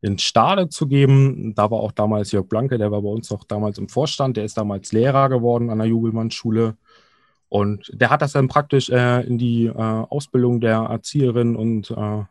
in 0.00 0.18
Stade 0.18 0.68
zu 0.68 0.86
geben. 0.86 1.54
Da 1.54 1.70
war 1.70 1.80
auch 1.80 1.92
damals 1.92 2.32
Jörg 2.32 2.48
Blanke, 2.48 2.78
der 2.78 2.90
war 2.90 3.02
bei 3.02 3.08
uns 3.08 3.30
auch 3.32 3.44
damals 3.44 3.78
im 3.78 3.88
Vorstand, 3.88 4.36
der 4.36 4.44
ist 4.44 4.56
damals 4.56 4.92
Lehrer 4.92 5.28
geworden 5.28 5.70
an 5.70 5.78
der 5.78 5.86
Jubelmann-Schule. 5.86 6.76
Und 7.48 7.90
der 7.94 8.10
hat 8.10 8.22
das 8.22 8.32
dann 8.32 8.48
praktisch 8.48 8.90
äh, 8.90 9.22
in 9.22 9.38
die 9.38 9.66
äh, 9.66 9.72
Ausbildung 9.72 10.60
der 10.60 10.78
Erzieherin 10.78 11.54
und 11.54 11.90
äh, 11.90 12.24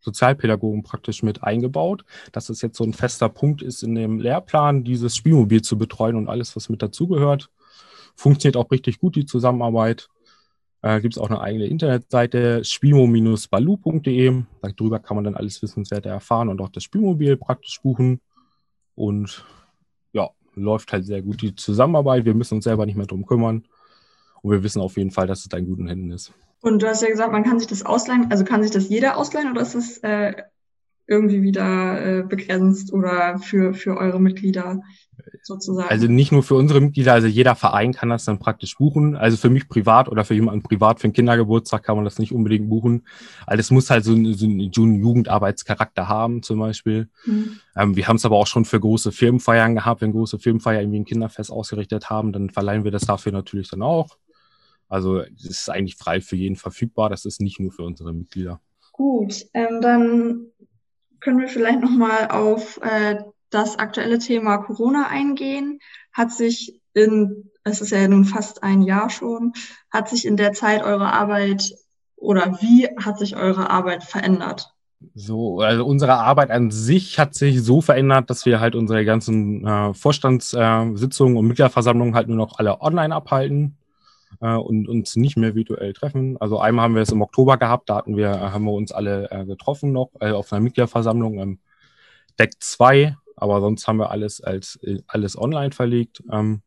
Sozialpädagogen 0.00 0.82
praktisch 0.82 1.22
mit 1.22 1.44
eingebaut, 1.44 2.04
dass 2.32 2.48
es 2.48 2.60
jetzt 2.60 2.76
so 2.76 2.84
ein 2.84 2.92
fester 2.92 3.28
Punkt 3.28 3.62
ist 3.62 3.82
in 3.82 3.94
dem 3.94 4.18
Lehrplan, 4.18 4.84
dieses 4.84 5.14
Spielmobil 5.16 5.62
zu 5.62 5.78
betreuen 5.78 6.16
und 6.16 6.28
alles, 6.28 6.56
was 6.56 6.68
mit 6.68 6.82
dazugehört. 6.82 7.50
Funktioniert 8.16 8.56
auch 8.56 8.70
richtig 8.70 8.98
gut, 8.98 9.14
die 9.16 9.26
Zusammenarbeit. 9.26 10.08
Äh, 10.82 11.00
Gibt 11.00 11.14
es 11.14 11.18
auch 11.18 11.30
eine 11.30 11.40
eigene 11.40 11.66
Internetseite, 11.66 12.64
spimo-balu.de. 12.64 14.42
Darüber 14.62 14.98
kann 14.98 15.14
man 15.14 15.24
dann 15.24 15.36
alles 15.36 15.62
Wissenswerte 15.62 16.08
erfahren 16.08 16.48
und 16.48 16.60
auch 16.60 16.68
das 16.68 16.82
Spielmobil 16.82 17.36
praktisch 17.36 17.80
buchen. 17.80 18.20
Und 18.96 19.44
ja, 20.12 20.30
läuft 20.54 20.92
halt 20.92 21.06
sehr 21.06 21.22
gut 21.22 21.40
die 21.40 21.54
Zusammenarbeit. 21.54 22.24
Wir 22.24 22.34
müssen 22.34 22.56
uns 22.56 22.64
selber 22.64 22.84
nicht 22.84 22.96
mehr 22.96 23.06
drum 23.06 23.24
kümmern. 23.24 23.64
Und 24.42 24.50
wir 24.50 24.64
wissen 24.64 24.82
auf 24.82 24.96
jeden 24.96 25.12
Fall, 25.12 25.28
dass 25.28 25.40
es 25.40 25.48
da 25.48 25.56
in 25.56 25.66
guten 25.66 25.86
Händen 25.86 26.10
ist. 26.10 26.32
Und 26.60 26.82
du 26.82 26.88
hast 26.88 27.02
ja 27.02 27.08
gesagt, 27.08 27.32
man 27.32 27.44
kann 27.44 27.60
sich 27.60 27.68
das 27.68 27.86
ausleihen. 27.86 28.30
Also 28.30 28.44
kann 28.44 28.62
sich 28.62 28.72
das 28.72 28.88
jeder 28.88 29.16
ausleihen 29.16 29.50
oder 29.50 29.62
ist 29.62 29.74
es 29.74 29.98
äh, 29.98 30.34
irgendwie 31.06 31.42
wieder 31.42 32.20
äh, 32.20 32.22
begrenzt 32.22 32.92
oder 32.92 33.38
für, 33.38 33.74
für 33.74 33.96
eure 33.96 34.20
Mitglieder 34.20 34.80
sozusagen? 35.42 35.88
Also 35.88 36.06
nicht 36.06 36.32
nur 36.32 36.42
für 36.42 36.54
unsere 36.54 36.80
Mitglieder, 36.80 37.12
also 37.12 37.26
jeder 37.26 37.54
Verein 37.54 37.92
kann 37.92 38.08
das 38.08 38.24
dann 38.24 38.38
praktisch 38.38 38.76
buchen. 38.76 39.16
Also 39.16 39.36
für 39.36 39.50
mich 39.50 39.68
privat 39.68 40.08
oder 40.08 40.24
für 40.24 40.34
jemanden 40.34 40.62
privat, 40.62 41.00
für 41.00 41.04
einen 41.04 41.12
Kindergeburtstag 41.12 41.82
kann 41.82 41.96
man 41.96 42.04
das 42.04 42.18
nicht 42.18 42.32
unbedingt 42.32 42.68
buchen. 42.68 43.06
Also 43.46 43.60
es 43.60 43.70
muss 43.70 43.90
halt 43.90 44.04
so, 44.04 44.12
ein, 44.12 44.34
so 44.34 44.46
einen 44.46 45.00
Jugendarbeitscharakter 45.00 46.08
haben 46.08 46.42
zum 46.42 46.58
Beispiel. 46.58 47.08
Mhm. 47.26 47.58
Ähm, 47.76 47.96
wir 47.96 48.08
haben 48.08 48.16
es 48.16 48.24
aber 48.24 48.36
auch 48.36 48.46
schon 48.46 48.64
für 48.64 48.80
große 48.80 49.12
Firmenfeiern 49.12 49.74
gehabt. 49.74 50.00
Wenn 50.00 50.12
große 50.12 50.38
Firmenfeiern 50.38 50.82
irgendwie 50.82 51.00
ein 51.00 51.04
Kinderfest 51.04 51.50
ausgerichtet 51.50 52.10
haben, 52.10 52.32
dann 52.32 52.50
verleihen 52.50 52.84
wir 52.84 52.90
das 52.90 53.02
dafür 53.02 53.32
natürlich 53.32 53.68
dann 53.68 53.82
auch. 53.82 54.16
Also 54.88 55.20
es 55.20 55.44
ist 55.44 55.70
eigentlich 55.70 55.96
frei 55.96 56.20
für 56.20 56.36
jeden 56.36 56.56
verfügbar. 56.56 57.08
Das 57.08 57.24
ist 57.24 57.40
nicht 57.40 57.58
nur 57.58 57.72
für 57.72 57.82
unsere 57.82 58.12
Mitglieder. 58.12 58.60
Gut, 58.92 59.46
ähm, 59.54 59.80
dann 59.80 60.46
können 61.22 61.40
wir 61.40 61.48
vielleicht 61.48 61.80
nochmal 61.80 62.28
auf 62.28 62.80
äh, 62.82 63.16
das 63.50 63.78
aktuelle 63.78 64.18
Thema 64.18 64.58
Corona 64.58 65.06
eingehen. 65.08 65.78
Hat 66.12 66.32
sich 66.32 66.80
in, 66.94 67.50
es 67.64 67.80
ist 67.80 67.90
ja 67.90 68.06
nun 68.08 68.24
fast 68.24 68.62
ein 68.62 68.82
Jahr 68.82 69.08
schon, 69.08 69.52
hat 69.90 70.08
sich 70.08 70.26
in 70.26 70.36
der 70.36 70.52
Zeit 70.52 70.82
eure 70.82 71.12
Arbeit 71.12 71.74
oder 72.16 72.58
wie 72.60 72.88
hat 73.02 73.18
sich 73.18 73.36
eure 73.36 73.70
Arbeit 73.70 74.04
verändert? 74.04 74.72
So, 75.14 75.60
also 75.60 75.84
unsere 75.84 76.14
Arbeit 76.14 76.50
an 76.50 76.70
sich 76.70 77.18
hat 77.18 77.34
sich 77.34 77.62
so 77.62 77.80
verändert, 77.80 78.30
dass 78.30 78.46
wir 78.46 78.60
halt 78.60 78.76
unsere 78.76 79.04
ganzen 79.04 79.66
äh, 79.66 79.94
Vorstandssitzungen 79.94 81.34
äh, 81.34 81.38
und 81.38 81.46
Mitgliederversammlungen 81.46 82.14
halt 82.14 82.28
nur 82.28 82.36
noch 82.36 82.58
alle 82.58 82.80
online 82.80 83.14
abhalten 83.14 83.76
äh, 84.40 84.54
und 84.54 84.88
uns 84.88 85.16
nicht 85.16 85.36
mehr 85.36 85.54
virtuell 85.54 85.92
treffen. 85.92 86.36
Also 86.40 86.58
einmal 86.58 86.84
haben 86.84 86.94
wir 86.94 87.02
es 87.02 87.12
im 87.12 87.22
Oktober 87.22 87.56
gehabt, 87.56 87.90
da 87.90 87.96
hatten 87.96 88.16
wir, 88.16 88.30
äh, 88.30 88.38
haben 88.38 88.64
wir 88.64 88.72
uns 88.72 88.92
alle 88.92 89.30
äh, 89.30 89.44
getroffen 89.44 89.92
noch 89.92 90.10
äh, 90.20 90.30
auf 90.30 90.52
einer 90.52 90.62
Mitgliederversammlung 90.62 91.38
im 91.38 91.58
Deck 92.38 92.52
2, 92.60 93.16
aber 93.36 93.60
sonst 93.60 93.86
haben 93.86 93.98
wir 93.98 94.10
alles 94.10 94.40
als 94.40 94.76
äh, 94.82 95.02
alles 95.06 95.38
online 95.38 95.72
verlegt. 95.72 96.22
Ähm, 96.30 96.62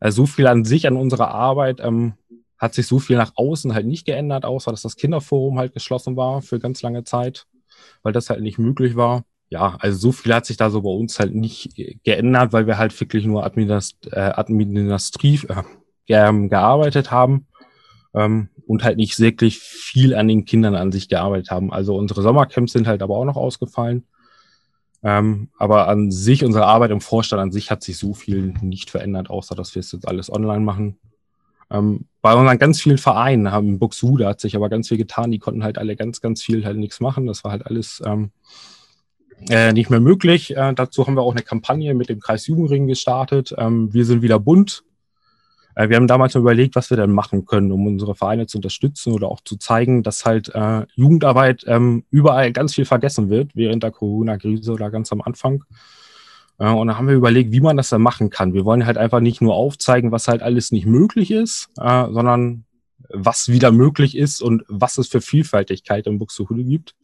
also 0.00 0.22
so 0.22 0.26
viel 0.26 0.46
an 0.46 0.64
sich 0.64 0.86
an 0.86 0.96
unserer 0.96 1.28
Arbeit 1.28 1.80
ähm, 1.80 2.14
hat 2.58 2.74
sich 2.74 2.86
so 2.86 2.98
viel 2.98 3.16
nach 3.16 3.32
außen 3.34 3.74
halt 3.74 3.86
nicht 3.86 4.06
geändert, 4.06 4.44
außer 4.44 4.70
dass 4.70 4.82
das 4.82 4.96
Kinderforum 4.96 5.58
halt 5.58 5.74
geschlossen 5.74 6.16
war 6.16 6.42
für 6.42 6.58
ganz 6.58 6.82
lange 6.82 7.04
Zeit, 7.04 7.46
weil 8.02 8.12
das 8.12 8.30
halt 8.30 8.40
nicht 8.40 8.58
möglich 8.58 8.96
war 8.96 9.24
ja, 9.48 9.76
also 9.78 9.98
so 9.98 10.12
viel 10.12 10.34
hat 10.34 10.46
sich 10.46 10.56
da 10.56 10.70
so 10.70 10.82
bei 10.82 10.90
uns 10.90 11.20
halt 11.20 11.34
nicht 11.34 11.74
geändert, 12.02 12.52
weil 12.52 12.66
wir 12.66 12.78
halt 12.78 12.98
wirklich 13.00 13.24
nur 13.26 13.44
administrativ, 13.44 14.12
äh, 14.12 14.18
administrativ 14.18 15.44
äh, 15.48 15.62
ähm, 16.08 16.48
gearbeitet 16.48 17.10
haben 17.10 17.46
ähm, 18.14 18.48
und 18.66 18.84
halt 18.84 18.96
nicht 18.96 19.18
wirklich 19.20 19.58
viel 19.58 20.14
an 20.14 20.28
den 20.28 20.44
Kindern 20.44 20.74
an 20.74 20.92
sich 20.92 21.08
gearbeitet 21.08 21.50
haben. 21.50 21.72
Also 21.72 21.96
unsere 21.96 22.22
Sommercamps 22.22 22.72
sind 22.72 22.86
halt 22.86 23.02
aber 23.02 23.16
auch 23.16 23.24
noch 23.24 23.36
ausgefallen. 23.36 24.04
Ähm, 25.02 25.50
aber 25.58 25.88
an 25.88 26.10
sich, 26.10 26.44
unsere 26.44 26.66
Arbeit 26.66 26.90
im 26.90 27.00
Vorstand 27.00 27.40
an 27.40 27.52
sich 27.52 27.70
hat 27.70 27.82
sich 27.82 27.98
so 27.98 28.14
viel 28.14 28.54
nicht 28.60 28.90
verändert, 28.90 29.30
außer 29.30 29.54
dass 29.54 29.74
wir 29.74 29.80
es 29.80 29.92
jetzt 29.92 30.08
alles 30.08 30.32
online 30.32 30.64
machen. 30.64 30.98
Ähm, 31.70 32.06
bei 32.22 32.34
unseren 32.34 32.58
ganz 32.58 32.80
vielen 32.80 32.98
Vereinen 32.98 33.52
haben 33.52 33.78
Buxude 33.78 34.26
hat 34.26 34.40
sich 34.40 34.56
aber 34.56 34.68
ganz 34.68 34.88
viel 34.88 34.96
getan. 34.96 35.30
Die 35.30 35.38
konnten 35.38 35.64
halt 35.64 35.78
alle 35.78 35.96
ganz, 35.96 36.20
ganz 36.20 36.42
viel 36.42 36.64
halt 36.64 36.76
nichts 36.76 37.00
machen. 37.00 37.26
Das 37.26 37.44
war 37.44 37.52
halt 37.52 37.66
alles 37.66 38.02
ähm, 38.04 38.30
äh, 39.48 39.72
nicht 39.72 39.90
mehr 39.90 40.00
möglich. 40.00 40.56
Äh, 40.56 40.74
dazu 40.74 41.06
haben 41.06 41.14
wir 41.14 41.22
auch 41.22 41.32
eine 41.32 41.42
Kampagne 41.42 41.94
mit 41.94 42.08
dem 42.08 42.20
Kreis 42.20 42.46
Jugendring 42.46 42.86
gestartet. 42.86 43.54
Ähm, 43.58 43.92
wir 43.92 44.04
sind 44.04 44.22
wieder 44.22 44.38
bunt. 44.38 44.84
Äh, 45.76 45.88
wir 45.88 45.96
haben 45.96 46.08
damals 46.08 46.34
überlegt, 46.34 46.74
was 46.74 46.90
wir 46.90 46.96
denn 46.96 47.12
machen 47.12 47.44
können, 47.44 47.70
um 47.70 47.86
unsere 47.86 48.16
Vereine 48.16 48.46
zu 48.48 48.58
unterstützen 48.58 49.12
oder 49.12 49.28
auch 49.28 49.40
zu 49.42 49.56
zeigen, 49.56 50.02
dass 50.02 50.24
halt 50.24 50.52
äh, 50.54 50.86
Jugendarbeit 50.94 51.64
ähm, 51.68 52.04
überall 52.10 52.50
ganz 52.50 52.74
viel 52.74 52.86
vergessen 52.86 53.30
wird, 53.30 53.54
während 53.54 53.84
der 53.84 53.92
Corona-Krise 53.92 54.72
oder 54.72 54.90
ganz 54.90 55.12
am 55.12 55.20
Anfang. 55.20 55.62
Äh, 56.58 56.70
und 56.70 56.88
dann 56.88 56.98
haben 56.98 57.06
wir 57.06 57.14
überlegt, 57.14 57.52
wie 57.52 57.60
man 57.60 57.76
das 57.76 57.90
dann 57.90 58.02
machen 58.02 58.30
kann. 58.30 58.54
Wir 58.54 58.64
wollen 58.64 58.86
halt 58.86 58.98
einfach 58.98 59.20
nicht 59.20 59.40
nur 59.40 59.54
aufzeigen, 59.54 60.10
was 60.10 60.26
halt 60.26 60.42
alles 60.42 60.72
nicht 60.72 60.86
möglich 60.86 61.30
ist, 61.30 61.68
äh, 61.78 62.06
sondern 62.10 62.64
was 63.08 63.48
wieder 63.48 63.70
möglich 63.70 64.16
ist 64.16 64.42
und 64.42 64.64
was 64.66 64.98
es 64.98 65.06
für 65.06 65.20
Vielfältigkeit 65.20 66.08
im 66.08 66.18
Buxtehude 66.18 66.64
gibt 66.64 66.96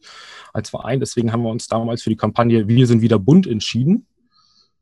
als 0.51 0.69
Verein. 0.69 0.99
Deswegen 0.99 1.31
haben 1.31 1.43
wir 1.43 1.49
uns 1.49 1.67
damals 1.67 2.03
für 2.03 2.09
die 2.09 2.17
Kampagne 2.17 2.67
Wir 2.67 2.87
sind 2.87 3.01
wieder 3.01 3.19
bunt 3.19 3.47
entschieden 3.47 4.07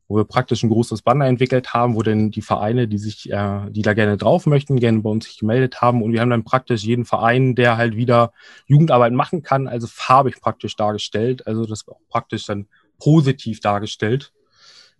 wo 0.08 0.16
wir 0.16 0.24
praktisch 0.24 0.62
ein 0.62 0.70
großes 0.70 1.02
Banner 1.02 1.26
entwickelt 1.26 1.72
haben, 1.72 1.94
wo 1.94 2.02
dann 2.02 2.30
die 2.30 2.42
Vereine, 2.42 2.88
die 2.88 2.98
sich, 2.98 3.30
äh, 3.30 3.70
die 3.70 3.82
da 3.82 3.94
gerne 3.94 4.16
drauf 4.16 4.46
möchten, 4.46 4.78
gerne 4.78 5.00
bei 5.00 5.10
uns 5.10 5.26
sich 5.26 5.38
gemeldet 5.38 5.80
haben. 5.80 6.02
Und 6.02 6.12
wir 6.12 6.20
haben 6.20 6.30
dann 6.30 6.44
praktisch 6.44 6.84
jeden 6.84 7.04
Verein, 7.04 7.54
der 7.54 7.76
halt 7.76 7.96
wieder 7.96 8.32
Jugendarbeit 8.66 9.12
machen 9.12 9.42
kann, 9.42 9.68
also 9.68 9.86
farbig 9.86 10.40
praktisch 10.40 10.76
dargestellt. 10.76 11.46
Also 11.46 11.64
das 11.64 11.88
auch 11.88 12.00
praktisch 12.08 12.46
dann 12.46 12.66
positiv 12.98 13.60
dargestellt 13.60 14.32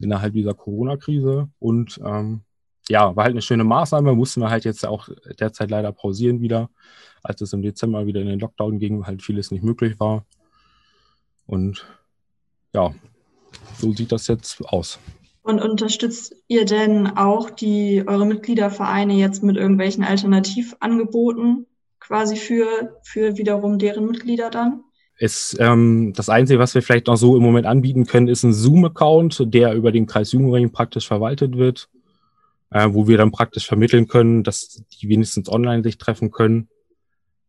innerhalb 0.01 0.33
dieser 0.33 0.55
Corona-Krise. 0.55 1.49
Und 1.59 2.01
ähm, 2.05 2.43
ja, 2.89 3.15
war 3.15 3.25
halt 3.25 3.33
eine 3.33 3.43
schöne 3.43 3.65
Maßnahme, 3.65 4.15
mussten 4.15 4.41
wir 4.41 4.51
halt 4.51 4.65
jetzt 4.65 4.85
auch 4.87 5.09
derzeit 5.39 5.71
leider 5.71 5.93
pausieren 5.93 6.41
wieder, 6.41 6.71
als 7.23 7.41
es 7.41 7.53
im 7.53 7.63
Dezember 7.63 8.07
wieder 8.07 8.21
in 8.21 8.27
den 8.27 8.41
Lockdown 8.41 8.79
ging, 8.79 9.07
halt 9.07 9.23
vieles 9.23 9.51
nicht 9.51 9.63
möglich 9.63 10.01
war. 10.01 10.27
Und 11.47 11.87
ja, 12.75 12.95
so 13.79 13.93
sieht 13.93 14.13
das 14.13 14.27
jetzt 14.27 14.65
aus. 14.67 14.99
Und 15.43 15.61
unterstützt 15.61 16.37
ihr 16.47 16.65
denn 16.65 17.09
auch 17.17 17.51
die 17.51 18.05
eure 18.07 18.27
Mitgliedervereine 18.27 19.15
jetzt 19.15 19.43
mit 19.43 19.57
irgendwelchen 19.57 20.05
Alternativangeboten 20.05 21.67
quasi 21.99 22.37
für, 22.37 23.01
für 23.03 23.37
wiederum 23.37 23.79
deren 23.79 24.07
Mitglieder 24.07 24.51
dann? 24.51 24.85
Es, 25.19 25.57
ähm, 25.61 26.13
das 26.17 26.29
Einzige, 26.29 26.59
was 26.59 26.75
wir 26.75 26.83
vielleicht 26.83 27.07
noch 27.07 27.17
so 27.17 27.37
im 27.37 27.43
Moment 27.43 27.67
anbieten 27.67 28.07
können, 28.07 28.29
ist 28.29 28.45
ein 28.45 28.53
Zoom-Account, 28.53 29.45
der 29.55 29.75
über 29.75 29.93
den 29.93 30.07
Kreis 30.07 30.33
Jugendring 30.33 30.73
praktisch 30.73 31.07
verwaltet 31.07 31.57
wird, 31.57 31.89
äh, 32.71 32.89
wo 32.91 33.07
wir 33.07 33.19
dann 33.19 33.31
praktisch 33.31 33.67
vermitteln 33.67 34.09
können, 34.09 34.43
dass 34.43 34.83
die 34.93 35.09
wenigstens 35.09 35.49
online 35.49 35.83
sich 35.83 35.99
treffen 35.99 36.31
können. 36.31 36.69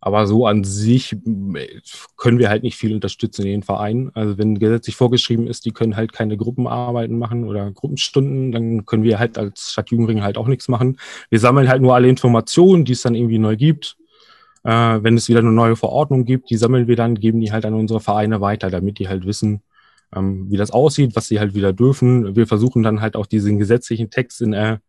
Aber 0.06 0.28
so 0.28 0.48
an 0.48 0.66
sich 0.66 1.13
äh, 1.13 1.80
können 2.18 2.38
wir 2.38 2.50
halt 2.50 2.63
nicht 2.63 2.76
viel 2.76 2.94
unterstützen 2.94 3.44
in 3.44 3.52
den 3.52 3.63
Vereinen. 3.63 4.12
Also 4.13 4.38
wenn 4.38 4.60
gesetzlich 4.60 4.98
vorgeschrieben 4.98 5.48
ist, 5.48 5.63
die 5.66 5.72
können 5.72 5.96
halt 5.96 6.12
keine 6.12 6.36
Gruppenarbeiten 6.36 7.18
machen 7.18 7.46
oder 7.46 7.72
Gruppenstunden, 7.72 8.52
dann 8.52 8.86
können 8.86 9.04
wir 9.04 9.18
halt 9.18 9.38
als 9.38 9.72
Stadt 9.72 9.92
Jugendring 9.92 10.22
halt 10.22 10.38
auch 10.38 10.48
nichts 10.48 10.68
machen. 10.68 10.98
Wir 11.30 11.39
sammeln 11.39 11.70
halt 11.70 11.82
nur 11.82 11.96
alle 11.96 12.10
Informationen, 12.10 12.84
die 12.84 12.92
es 12.92 13.02
dann 13.02 13.16
irgendwie 13.16 13.39
neu 13.39 13.56
gibt. 13.56 13.96
Äh, 14.66 14.72
wenn 14.72 15.16
es 15.16 15.30
wieder 15.30 15.39
eine 15.39 15.54
neue 15.54 15.78
Verordnung 15.78 16.26
gibt, 16.26 16.50
die 16.50 16.58
sammeln 16.58 16.88
wir 16.88 16.98
dann, 16.98 17.16
geben 17.16 17.39
die 17.39 17.54
halt 17.54 17.66
an 17.66 17.74
unsere 17.74 18.02
Vereine 18.02 18.42
weiter, 18.42 18.70
damit 18.70 19.00
die 19.00 19.08
halt 19.08 19.26
wissen, 19.26 19.62
ähm, 20.13 20.52
wie 20.52 20.58
das 20.58 20.72
aussieht, 20.72 21.16
was 21.16 21.30
sie 21.30 21.39
halt 21.39 21.54
wieder 21.54 21.72
dürfen. 21.72 22.36
Wir 22.36 22.46
versuchen 22.46 22.84
dann 22.84 23.00
halt 23.00 23.16
auch 23.16 23.26
diesen 23.26 23.58
gesetzlichen 23.58 24.10
Text 24.10 24.42
in 24.42 24.52
äh, 24.52 24.80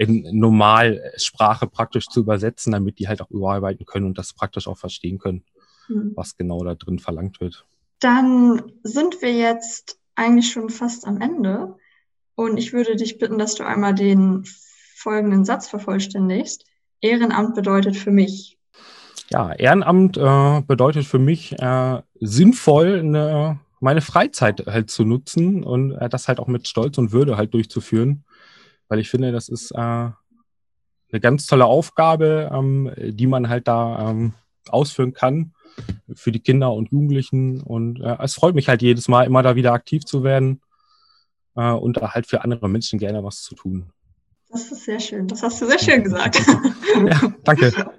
in 0.00 0.26
Normalsprache 0.32 1.66
praktisch 1.66 2.06
zu 2.06 2.20
übersetzen, 2.20 2.72
damit 2.72 2.98
die 2.98 3.06
halt 3.06 3.20
auch 3.20 3.30
überarbeiten 3.30 3.84
können 3.84 4.06
und 4.06 4.16
das 4.16 4.32
praktisch 4.32 4.66
auch 4.66 4.78
verstehen 4.78 5.18
können, 5.18 5.44
mhm. 5.88 6.12
was 6.16 6.38
genau 6.38 6.64
da 6.64 6.74
drin 6.74 6.98
verlangt 6.98 7.38
wird. 7.42 7.66
Dann 7.98 8.62
sind 8.82 9.20
wir 9.20 9.34
jetzt 9.34 9.98
eigentlich 10.14 10.50
schon 10.50 10.70
fast 10.70 11.06
am 11.06 11.20
Ende 11.20 11.76
und 12.34 12.56
ich 12.56 12.72
würde 12.72 12.96
dich 12.96 13.18
bitten, 13.18 13.38
dass 13.38 13.56
du 13.56 13.64
einmal 13.64 13.94
den 13.94 14.44
folgenden 14.96 15.44
Satz 15.44 15.68
vervollständigst. 15.68 16.64
Ehrenamt 17.02 17.54
bedeutet 17.54 17.94
für 17.94 18.10
mich. 18.10 18.56
Ja, 19.28 19.52
Ehrenamt 19.52 20.16
äh, 20.16 20.62
bedeutet 20.62 21.04
für 21.04 21.18
mich 21.18 21.58
äh, 21.58 22.00
sinnvoll 22.20 23.00
eine, 23.00 23.60
meine 23.80 24.00
Freizeit 24.00 24.64
halt 24.66 24.88
zu 24.88 25.04
nutzen 25.04 25.62
und 25.62 25.92
äh, 25.92 26.08
das 26.08 26.26
halt 26.26 26.40
auch 26.40 26.48
mit 26.48 26.66
Stolz 26.68 26.96
und 26.96 27.12
Würde 27.12 27.36
halt 27.36 27.52
durchzuführen 27.52 28.24
weil 28.90 28.98
ich 28.98 29.08
finde, 29.08 29.32
das 29.32 29.48
ist 29.48 29.70
äh, 29.70 29.78
eine 29.78 30.14
ganz 31.20 31.46
tolle 31.46 31.64
Aufgabe, 31.64 32.50
ähm, 32.52 32.92
die 32.98 33.26
man 33.26 33.48
halt 33.48 33.68
da 33.68 34.10
ähm, 34.10 34.34
ausführen 34.68 35.14
kann 35.14 35.54
für 36.12 36.32
die 36.32 36.40
Kinder 36.40 36.72
und 36.72 36.90
Jugendlichen. 36.90 37.62
Und 37.62 38.00
äh, 38.00 38.16
es 38.20 38.34
freut 38.34 38.54
mich 38.54 38.68
halt 38.68 38.82
jedes 38.82 39.08
Mal, 39.08 39.24
immer 39.24 39.42
da 39.42 39.56
wieder 39.56 39.72
aktiv 39.72 40.04
zu 40.04 40.24
werden 40.24 40.60
äh, 41.56 41.70
und 41.70 41.96
da 41.96 42.12
halt 42.12 42.26
für 42.26 42.42
andere 42.42 42.68
Menschen 42.68 42.98
gerne 42.98 43.24
was 43.24 43.42
zu 43.42 43.54
tun. 43.54 43.90
Das 44.50 44.70
ist 44.72 44.84
sehr 44.84 44.98
schön. 44.98 45.28
Das 45.28 45.42
hast 45.42 45.62
du 45.62 45.66
sehr 45.66 45.78
schön 45.78 46.02
gesagt. 46.02 46.42
ja, 47.06 47.32
danke. 47.44 47.72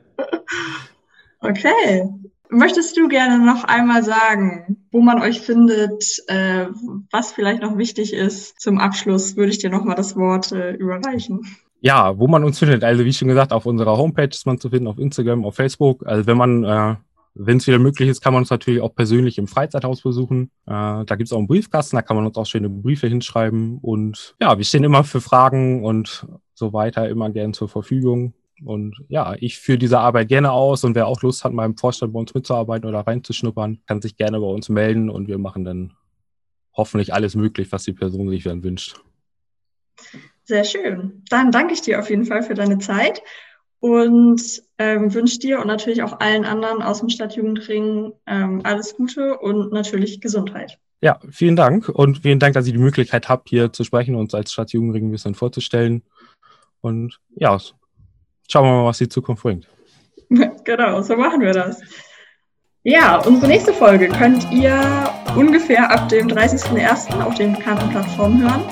Okay. 1.43 2.07
Möchtest 2.53 2.97
du 2.97 3.07
gerne 3.07 3.43
noch 3.43 3.63
einmal 3.63 4.03
sagen, 4.03 4.77
wo 4.91 4.99
man 4.99 5.21
euch 5.21 5.39
findet, 5.39 6.03
äh, 6.27 6.67
was 7.09 7.31
vielleicht 7.31 7.61
noch 7.61 7.77
wichtig 7.77 8.13
ist? 8.13 8.59
Zum 8.59 8.77
Abschluss 8.77 9.37
würde 9.37 9.51
ich 9.51 9.59
dir 9.59 9.69
noch 9.69 9.85
mal 9.85 9.95
das 9.95 10.17
Wort 10.17 10.51
äh, 10.51 10.73
überreichen. 10.73 11.45
ja, 11.79 12.17
wo 12.17 12.27
man 12.27 12.43
uns 12.43 12.59
findet. 12.59 12.83
Also 12.83 13.05
wie 13.05 13.13
schon 13.13 13.29
gesagt, 13.29 13.53
auf 13.53 13.65
unserer 13.65 13.97
Homepage 13.97 14.29
ist 14.29 14.45
man 14.45 14.59
zu 14.59 14.69
finden, 14.69 14.87
auf 14.87 14.99
Instagram, 14.99 15.45
auf 15.45 15.55
Facebook. 15.55 16.05
Also 16.05 16.27
wenn 16.27 16.37
man, 16.37 16.63
äh, 16.65 16.95
wenn 17.35 17.57
es 17.57 17.67
wieder 17.67 17.79
möglich 17.79 18.09
ist, 18.09 18.21
kann 18.21 18.33
man 18.33 18.43
uns 18.43 18.49
natürlich 18.49 18.81
auch 18.81 18.93
persönlich 18.93 19.37
im 19.37 19.47
Freizeithaus 19.47 20.01
besuchen. 20.01 20.51
Äh, 20.65 21.05
da 21.05 21.15
gibt 21.15 21.23
es 21.23 21.31
auch 21.31 21.37
einen 21.37 21.47
Briefkasten, 21.47 21.95
da 21.95 22.01
kann 22.01 22.17
man 22.17 22.27
uns 22.27 22.35
auch 22.35 22.45
schöne 22.45 22.69
Briefe 22.69 23.07
hinschreiben. 23.07 23.79
Und 23.81 24.35
ja, 24.41 24.57
wir 24.57 24.65
stehen 24.65 24.83
immer 24.83 25.05
für 25.05 25.21
Fragen 25.21 25.85
und 25.85 26.27
so 26.53 26.73
weiter 26.73 27.07
immer 27.07 27.29
gern 27.29 27.53
zur 27.53 27.69
Verfügung. 27.69 28.33
Und 28.63 28.95
ja, 29.07 29.35
ich 29.39 29.57
führe 29.59 29.77
diese 29.77 29.99
Arbeit 29.99 30.27
gerne 30.27 30.51
aus 30.51 30.83
und 30.83 30.95
wer 30.95 31.07
auch 31.07 31.21
Lust 31.21 31.43
hat, 31.43 31.51
im 31.51 31.77
Vorstand 31.77 32.13
bei 32.13 32.19
uns 32.19 32.33
mitzuarbeiten 32.33 32.87
oder 32.87 32.99
reinzuschnuppern, 33.01 33.79
kann 33.87 34.01
sich 34.01 34.15
gerne 34.15 34.39
bei 34.39 34.47
uns 34.47 34.69
melden 34.69 35.09
und 35.09 35.27
wir 35.27 35.37
machen 35.37 35.63
dann 35.63 35.93
hoffentlich 36.73 37.13
alles 37.13 37.35
möglich, 37.35 37.71
was 37.71 37.83
die 37.83 37.93
Person 37.93 38.29
sich 38.29 38.43
dann 38.43 38.63
wünscht. 38.63 39.01
Sehr 40.43 40.63
schön. 40.63 41.23
Dann 41.29 41.51
danke 41.51 41.73
ich 41.73 41.81
dir 41.81 41.99
auf 41.99 42.09
jeden 42.09 42.25
Fall 42.25 42.43
für 42.43 42.53
deine 42.53 42.79
Zeit 42.79 43.21
und 43.79 44.61
ähm, 44.77 45.13
wünsche 45.13 45.39
dir 45.39 45.59
und 45.59 45.67
natürlich 45.67 46.03
auch 46.03 46.19
allen 46.19 46.45
anderen 46.45 46.81
aus 46.81 46.99
dem 46.99 47.09
Stadtjugendring 47.09 48.13
ähm, 48.27 48.61
alles 48.63 48.95
Gute 48.95 49.39
und 49.39 49.73
natürlich 49.73 50.21
Gesundheit. 50.21 50.79
Ja, 51.01 51.19
vielen 51.31 51.55
Dank 51.55 51.89
und 51.89 52.19
vielen 52.19 52.39
Dank, 52.39 52.53
dass 52.53 52.67
ich 52.67 52.73
die 52.73 52.79
Möglichkeit 52.79 53.27
habe, 53.27 53.43
hier 53.47 53.73
zu 53.73 53.83
sprechen 53.83 54.13
und 54.13 54.21
uns 54.21 54.35
als 54.35 54.53
Stadtjugendring 54.53 55.07
ein 55.07 55.11
bisschen 55.11 55.33
vorzustellen. 55.33 56.03
Und 56.81 57.19
ja, 57.35 57.57
schauen 58.51 58.65
wir 58.65 58.71
mal, 58.71 58.85
was 58.85 58.97
die 58.97 59.09
Zukunft 59.09 59.43
bringt. 59.43 59.67
genau, 60.63 61.01
so 61.01 61.15
machen 61.15 61.41
wir 61.41 61.53
das. 61.53 61.81
Ja, 62.83 63.17
unsere 63.25 63.47
nächste 63.47 63.73
Folge 63.73 64.09
könnt 64.09 64.51
ihr 64.51 64.79
ungefähr 65.35 65.89
ab 65.91 66.09
dem 66.09 66.27
30.01. 66.27 67.23
auf 67.23 67.35
den 67.35 67.55
bekannten 67.55 67.89
Plattformen 67.89 68.41
hören. 68.41 68.63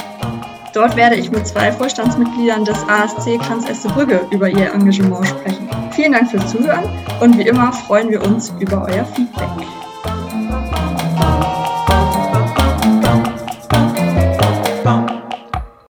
Dort 0.73 0.95
werde 0.95 1.15
ich 1.15 1.31
mit 1.31 1.47
zwei 1.47 1.71
Vorstandsmitgliedern 1.71 2.65
des 2.65 2.77
ASC 2.87 3.39
Kranz 3.39 3.65
Brügge 3.83 4.27
über 4.31 4.49
ihr 4.49 4.71
Engagement 4.73 5.27
sprechen. 5.27 5.69
Vielen 5.91 6.13
Dank 6.13 6.29
fürs 6.29 6.51
Zuhören 6.51 6.85
und 7.21 7.37
wie 7.37 7.47
immer 7.47 7.71
freuen 7.71 8.09
wir 8.09 8.23
uns 8.23 8.53
über 8.59 8.87
euer 8.87 9.05
Feedback. 9.05 9.49